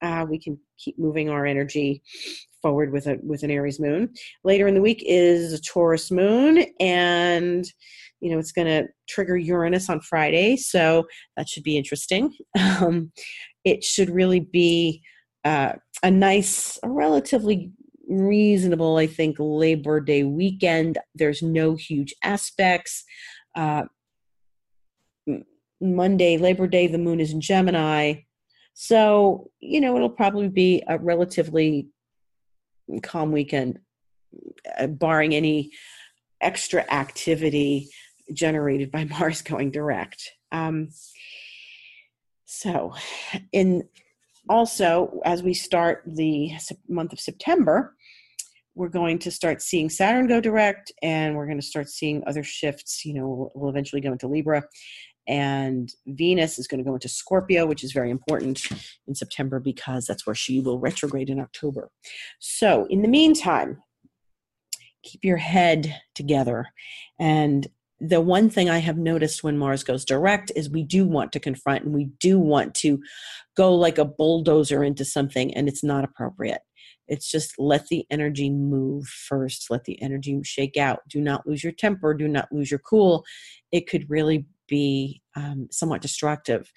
Uh, 0.01 0.25
we 0.29 0.39
can 0.39 0.59
keep 0.77 0.97
moving 0.99 1.29
our 1.29 1.45
energy 1.45 2.03
forward 2.61 2.91
with 2.91 3.07
a 3.07 3.17
with 3.23 3.43
an 3.43 3.51
Aries 3.51 3.79
moon. 3.79 4.13
Later 4.43 4.67
in 4.67 4.73
the 4.73 4.81
week 4.81 5.03
is 5.05 5.53
a 5.53 5.61
Taurus 5.61 6.11
moon, 6.11 6.65
and 6.79 7.65
you 8.19 8.31
know 8.31 8.39
it's 8.39 8.51
going 8.51 8.67
to 8.67 8.87
trigger 9.07 9.37
Uranus 9.37 9.89
on 9.89 10.01
Friday, 10.01 10.55
so 10.57 11.05
that 11.35 11.49
should 11.49 11.63
be 11.63 11.77
interesting. 11.77 12.33
Um, 12.79 13.11
it 13.63 13.83
should 13.83 14.09
really 14.09 14.39
be 14.39 15.01
uh, 15.43 15.73
a 16.03 16.11
nice, 16.11 16.79
a 16.83 16.89
relatively 16.89 17.71
reasonable, 18.07 18.97
I 18.97 19.07
think, 19.07 19.37
Labor 19.39 19.99
Day 19.99 20.23
weekend. 20.23 20.97
There's 21.15 21.41
no 21.41 21.75
huge 21.75 22.13
aspects. 22.23 23.03
Uh, 23.55 23.83
Monday, 25.81 26.37
Labor 26.37 26.67
Day, 26.67 26.87
the 26.87 26.97
moon 26.97 27.19
is 27.19 27.31
in 27.31 27.41
Gemini. 27.41 28.21
So, 28.73 29.49
you 29.59 29.81
know, 29.81 29.95
it'll 29.95 30.09
probably 30.09 30.49
be 30.49 30.83
a 30.87 30.97
relatively 30.97 31.87
calm 33.03 33.31
weekend, 33.31 33.79
uh, 34.77 34.87
barring 34.87 35.33
any 35.33 35.71
extra 36.41 36.85
activity 36.91 37.89
generated 38.33 38.91
by 38.91 39.03
Mars 39.19 39.41
going 39.41 39.71
direct. 39.71 40.31
Um, 40.51 40.89
so, 42.45 42.93
in 43.51 43.87
also, 44.49 45.19
as 45.25 45.43
we 45.43 45.53
start 45.53 46.03
the 46.05 46.53
month 46.87 47.11
of 47.11 47.19
September, 47.19 47.95
we're 48.75 48.87
going 48.89 49.19
to 49.19 49.31
start 49.31 49.61
seeing 49.61 49.89
Saturn 49.89 50.27
go 50.27 50.39
direct, 50.39 50.91
and 51.01 51.35
we're 51.35 51.47
going 51.47 51.59
to 51.59 51.65
start 51.65 51.89
seeing 51.89 52.23
other 52.25 52.43
shifts. 52.43 53.03
You 53.03 53.15
know, 53.15 53.51
we'll 53.55 53.69
eventually 53.69 54.01
go 54.01 54.11
into 54.11 54.27
Libra, 54.27 54.63
and 55.27 55.93
Venus 56.07 56.57
is 56.57 56.67
going 56.67 56.79
to 56.79 56.87
go 56.87 56.93
into 56.93 57.09
Scorpio, 57.09 57.65
which 57.65 57.83
is 57.83 57.91
very 57.91 58.09
important 58.09 58.65
in 59.07 59.15
September 59.15 59.59
because 59.59 60.05
that's 60.05 60.25
where 60.25 60.35
she 60.35 60.59
will 60.59 60.79
retrograde 60.79 61.29
in 61.29 61.39
October. 61.39 61.91
So, 62.39 62.85
in 62.89 63.01
the 63.01 63.07
meantime, 63.07 63.81
keep 65.03 65.23
your 65.23 65.37
head 65.37 66.01
together. 66.15 66.67
And 67.19 67.67
the 67.99 68.21
one 68.21 68.49
thing 68.49 68.69
I 68.69 68.77
have 68.77 68.97
noticed 68.97 69.43
when 69.43 69.57
Mars 69.57 69.83
goes 69.83 70.05
direct 70.05 70.51
is 70.55 70.69
we 70.69 70.83
do 70.83 71.05
want 71.05 71.31
to 71.31 71.39
confront 71.39 71.83
and 71.83 71.93
we 71.93 72.05
do 72.19 72.39
want 72.39 72.75
to 72.75 73.01
go 73.55 73.73
like 73.73 73.97
a 73.97 74.05
bulldozer 74.05 74.83
into 74.83 75.03
something, 75.03 75.53
and 75.53 75.67
it's 75.67 75.83
not 75.83 76.03
appropriate. 76.03 76.61
It's 77.07 77.31
just 77.31 77.53
let 77.57 77.87
the 77.87 78.05
energy 78.11 78.49
move 78.49 79.07
first. 79.07 79.69
Let 79.69 79.85
the 79.85 80.01
energy 80.01 80.39
shake 80.43 80.77
out. 80.77 80.99
Do 81.09 81.21
not 81.21 81.47
lose 81.47 81.63
your 81.63 81.73
temper. 81.73 82.13
Do 82.13 82.27
not 82.27 82.51
lose 82.51 82.69
your 82.69 82.81
cool. 82.81 83.23
It 83.71 83.87
could 83.87 84.09
really 84.09 84.45
be 84.67 85.21
um, 85.35 85.67
somewhat 85.71 86.01
destructive. 86.01 86.71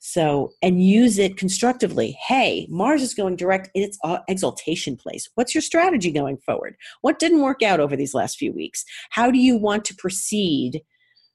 So, 0.00 0.52
and 0.62 0.82
use 0.82 1.18
it 1.18 1.36
constructively. 1.36 2.16
Hey, 2.26 2.66
Mars 2.70 3.02
is 3.02 3.14
going 3.14 3.36
direct 3.36 3.68
in 3.74 3.82
its 3.82 3.98
uh, 4.04 4.18
exaltation 4.28 4.96
place. 4.96 5.28
What's 5.34 5.54
your 5.54 5.62
strategy 5.62 6.12
going 6.12 6.38
forward? 6.38 6.76
What 7.00 7.18
didn't 7.18 7.42
work 7.42 7.62
out 7.62 7.80
over 7.80 7.96
these 7.96 8.14
last 8.14 8.38
few 8.38 8.52
weeks? 8.52 8.84
How 9.10 9.30
do 9.30 9.38
you 9.38 9.56
want 9.56 9.84
to 9.86 9.96
proceed 9.96 10.82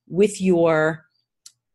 with 0.08 0.42
your 0.42 1.06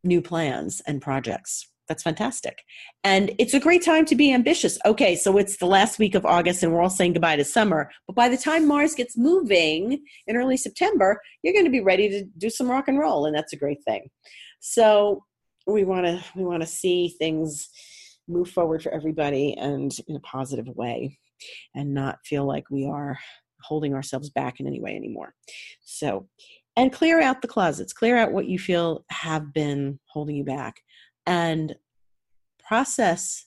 new 0.03 0.21
plans 0.21 0.81
and 0.87 1.01
projects? 1.01 1.67
That's 1.89 2.03
fantastic. 2.03 2.63
And 3.03 3.31
it's 3.39 3.55
a 3.55 3.59
great 3.59 3.83
time 3.83 4.05
to 4.05 4.15
be 4.15 4.31
ambitious. 4.31 4.77
Okay, 4.85 5.15
so 5.15 5.37
it's 5.39 5.57
the 5.57 5.65
last 5.65 5.97
week 5.97 6.13
of 6.13 6.23
August 6.23 6.61
and 6.61 6.71
we're 6.71 6.83
all 6.83 6.89
saying 6.89 7.13
goodbye 7.13 7.35
to 7.35 7.43
summer. 7.43 7.89
But 8.05 8.15
by 8.15 8.29
the 8.29 8.37
time 8.37 8.67
Mars 8.67 8.93
gets 8.93 9.17
moving 9.17 9.99
in 10.27 10.35
early 10.37 10.55
September, 10.55 11.19
you're 11.41 11.53
going 11.53 11.65
to 11.65 11.71
be 11.71 11.81
ready 11.81 12.07
to 12.09 12.25
do 12.37 12.51
some 12.51 12.69
rock 12.69 12.87
and 12.87 12.99
roll 12.99 13.25
and 13.25 13.35
that's 13.35 13.53
a 13.53 13.57
great 13.57 13.83
thing. 13.83 14.07
So 14.59 15.23
we 15.65 15.83
want 15.83 16.05
to 16.05 16.23
we 16.35 16.43
want 16.43 16.61
to 16.61 16.67
see 16.67 17.15
things 17.19 17.69
move 18.27 18.49
forward 18.49 18.83
for 18.83 18.91
everybody 18.91 19.55
and 19.57 19.91
in 20.07 20.15
a 20.15 20.21
positive 20.21 20.67
way 20.67 21.17
and 21.73 21.95
not 21.95 22.19
feel 22.23 22.45
like 22.45 22.69
we 22.69 22.85
are 22.85 23.17
holding 23.63 23.95
ourselves 23.95 24.29
back 24.29 24.59
in 24.59 24.67
any 24.67 24.79
way 24.79 24.95
anymore. 24.95 25.33
So, 25.83 26.27
and 26.77 26.93
clear 26.93 27.19
out 27.19 27.41
the 27.41 27.47
closets, 27.47 27.93
clear 27.93 28.15
out 28.15 28.31
what 28.31 28.47
you 28.47 28.59
feel 28.59 29.03
have 29.09 29.53
been 29.53 29.99
holding 30.07 30.35
you 30.35 30.43
back 30.43 30.81
and 31.29 31.75
process 32.67 33.45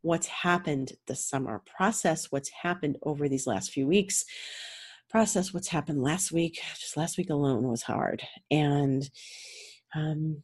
what's 0.00 0.26
happened 0.28 0.92
this 1.06 1.22
summer, 1.22 1.60
process 1.76 2.32
what's 2.32 2.48
happened 2.48 2.96
over 3.02 3.28
these 3.28 3.46
last 3.46 3.70
few 3.70 3.86
weeks, 3.86 4.24
process 5.10 5.52
what's 5.52 5.68
happened 5.68 6.02
last 6.02 6.32
week. 6.32 6.58
Just 6.80 6.96
last 6.96 7.18
week 7.18 7.28
alone 7.28 7.68
was 7.68 7.82
hard. 7.82 8.22
And 8.50 9.08
um, 9.94 10.42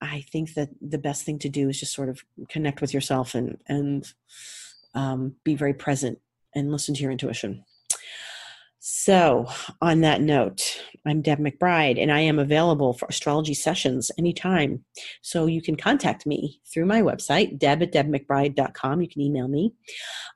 I 0.00 0.24
think 0.32 0.54
that 0.54 0.70
the 0.80 0.98
best 0.98 1.24
thing 1.24 1.38
to 1.40 1.48
do 1.48 1.68
is 1.68 1.78
just 1.78 1.94
sort 1.94 2.08
of 2.08 2.24
connect 2.48 2.80
with 2.80 2.92
yourself 2.92 3.36
and, 3.36 3.58
and 3.68 4.04
um, 4.94 5.36
be 5.44 5.54
very 5.54 5.74
present 5.74 6.18
and 6.56 6.72
listen 6.72 6.92
to 6.96 7.02
your 7.02 7.12
intuition. 7.12 7.64
So, 8.92 9.46
on 9.80 10.00
that 10.00 10.20
note, 10.20 10.60
I'm 11.06 11.22
Deb 11.22 11.38
McBride 11.38 11.96
and 11.96 12.10
I 12.10 12.18
am 12.20 12.40
available 12.40 12.92
for 12.92 13.06
astrology 13.06 13.54
sessions 13.54 14.10
anytime. 14.18 14.84
So, 15.22 15.46
you 15.46 15.62
can 15.62 15.76
contact 15.76 16.26
me 16.26 16.60
through 16.74 16.86
my 16.86 17.00
website, 17.00 17.56
deb 17.56 17.84
at 17.84 17.92
debmcbride.com. 17.92 19.00
You 19.00 19.08
can 19.08 19.22
email 19.22 19.46
me. 19.46 19.72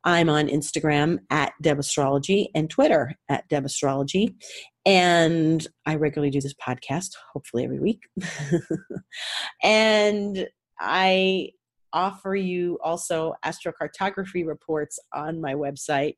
I'm 0.05 0.29
on 0.29 0.47
Instagram 0.47 1.19
at 1.31 1.53
debastrology 1.65 2.47
and 2.55 2.71
Twitter 2.71 3.17
at 3.29 3.43
debastrology. 3.51 4.37
And 4.87 5.67
I 5.85 5.97
regularly 5.97 6.31
do 6.31 6.41
this 6.41 6.55
podcast, 6.55 7.11
hopefully 7.33 7.65
every 7.65 7.81
week. 7.81 8.03
and 9.65 10.47
I 10.79 11.51
offer 11.93 12.37
you 12.37 12.79
also 12.85 13.35
astrocartography 13.45 14.47
reports 14.47 15.01
on 15.13 15.41
my 15.41 15.55
website 15.55 16.15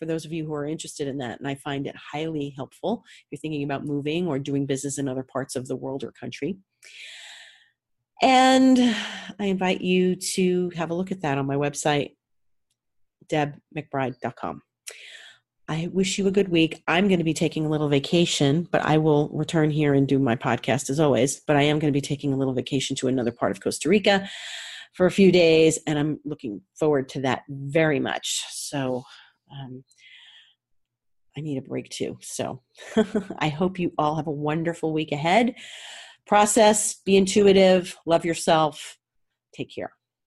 for 0.00 0.06
those 0.06 0.24
of 0.24 0.32
you 0.32 0.46
who 0.46 0.54
are 0.54 0.66
interested 0.66 1.06
in 1.06 1.18
that. 1.18 1.38
And 1.38 1.46
I 1.46 1.54
find 1.54 1.86
it 1.86 1.94
highly 1.94 2.54
helpful 2.56 3.04
if 3.06 3.26
you're 3.30 3.38
thinking 3.38 3.62
about 3.62 3.84
moving 3.84 4.26
or 4.26 4.38
doing 4.38 4.66
business 4.66 4.98
in 4.98 5.08
other 5.08 5.22
parts 5.22 5.54
of 5.54 5.68
the 5.68 5.76
world 5.76 6.02
or 6.02 6.10
country. 6.10 6.56
And 8.22 8.78
I 9.38 9.44
invite 9.44 9.82
you 9.82 10.16
to 10.16 10.70
have 10.70 10.90
a 10.90 10.94
look 10.94 11.12
at 11.12 11.20
that 11.20 11.38
on 11.38 11.46
my 11.46 11.56
website, 11.56 12.16
debmcbride.com. 13.28 14.62
I 15.68 15.88
wish 15.92 16.18
you 16.18 16.26
a 16.26 16.32
good 16.32 16.48
week. 16.48 16.82
I'm 16.88 17.06
going 17.06 17.20
to 17.20 17.24
be 17.24 17.32
taking 17.34 17.64
a 17.64 17.68
little 17.68 17.88
vacation, 17.88 18.66
but 18.72 18.80
I 18.84 18.98
will 18.98 19.28
return 19.28 19.70
here 19.70 19.94
and 19.94 20.08
do 20.08 20.18
my 20.18 20.34
podcast 20.34 20.90
as 20.90 20.98
always. 20.98 21.40
But 21.46 21.56
I 21.56 21.62
am 21.62 21.78
going 21.78 21.92
to 21.92 21.96
be 21.96 22.00
taking 22.00 22.32
a 22.32 22.36
little 22.36 22.54
vacation 22.54 22.96
to 22.96 23.08
another 23.08 23.30
part 23.30 23.52
of 23.52 23.62
Costa 23.62 23.88
Rica 23.88 24.28
for 24.94 25.06
a 25.06 25.10
few 25.10 25.30
days, 25.30 25.78
and 25.86 25.98
I'm 25.98 26.18
looking 26.24 26.62
forward 26.78 27.08
to 27.10 27.20
that 27.20 27.42
very 27.48 28.00
much. 28.00 28.44
So 28.50 29.04
um, 29.52 29.84
I 31.36 31.40
need 31.40 31.58
a 31.58 31.62
break 31.62 31.88
too. 31.88 32.18
So 32.20 32.62
I 33.38 33.48
hope 33.48 33.78
you 33.78 33.92
all 33.98 34.16
have 34.16 34.26
a 34.26 34.32
wonderful 34.32 34.92
week 34.92 35.12
ahead. 35.12 35.54
Process, 36.26 36.94
be 37.04 37.16
intuitive, 37.16 37.96
love 38.06 38.24
yourself. 38.24 38.98
Take 39.54 39.74
care. 39.74 39.92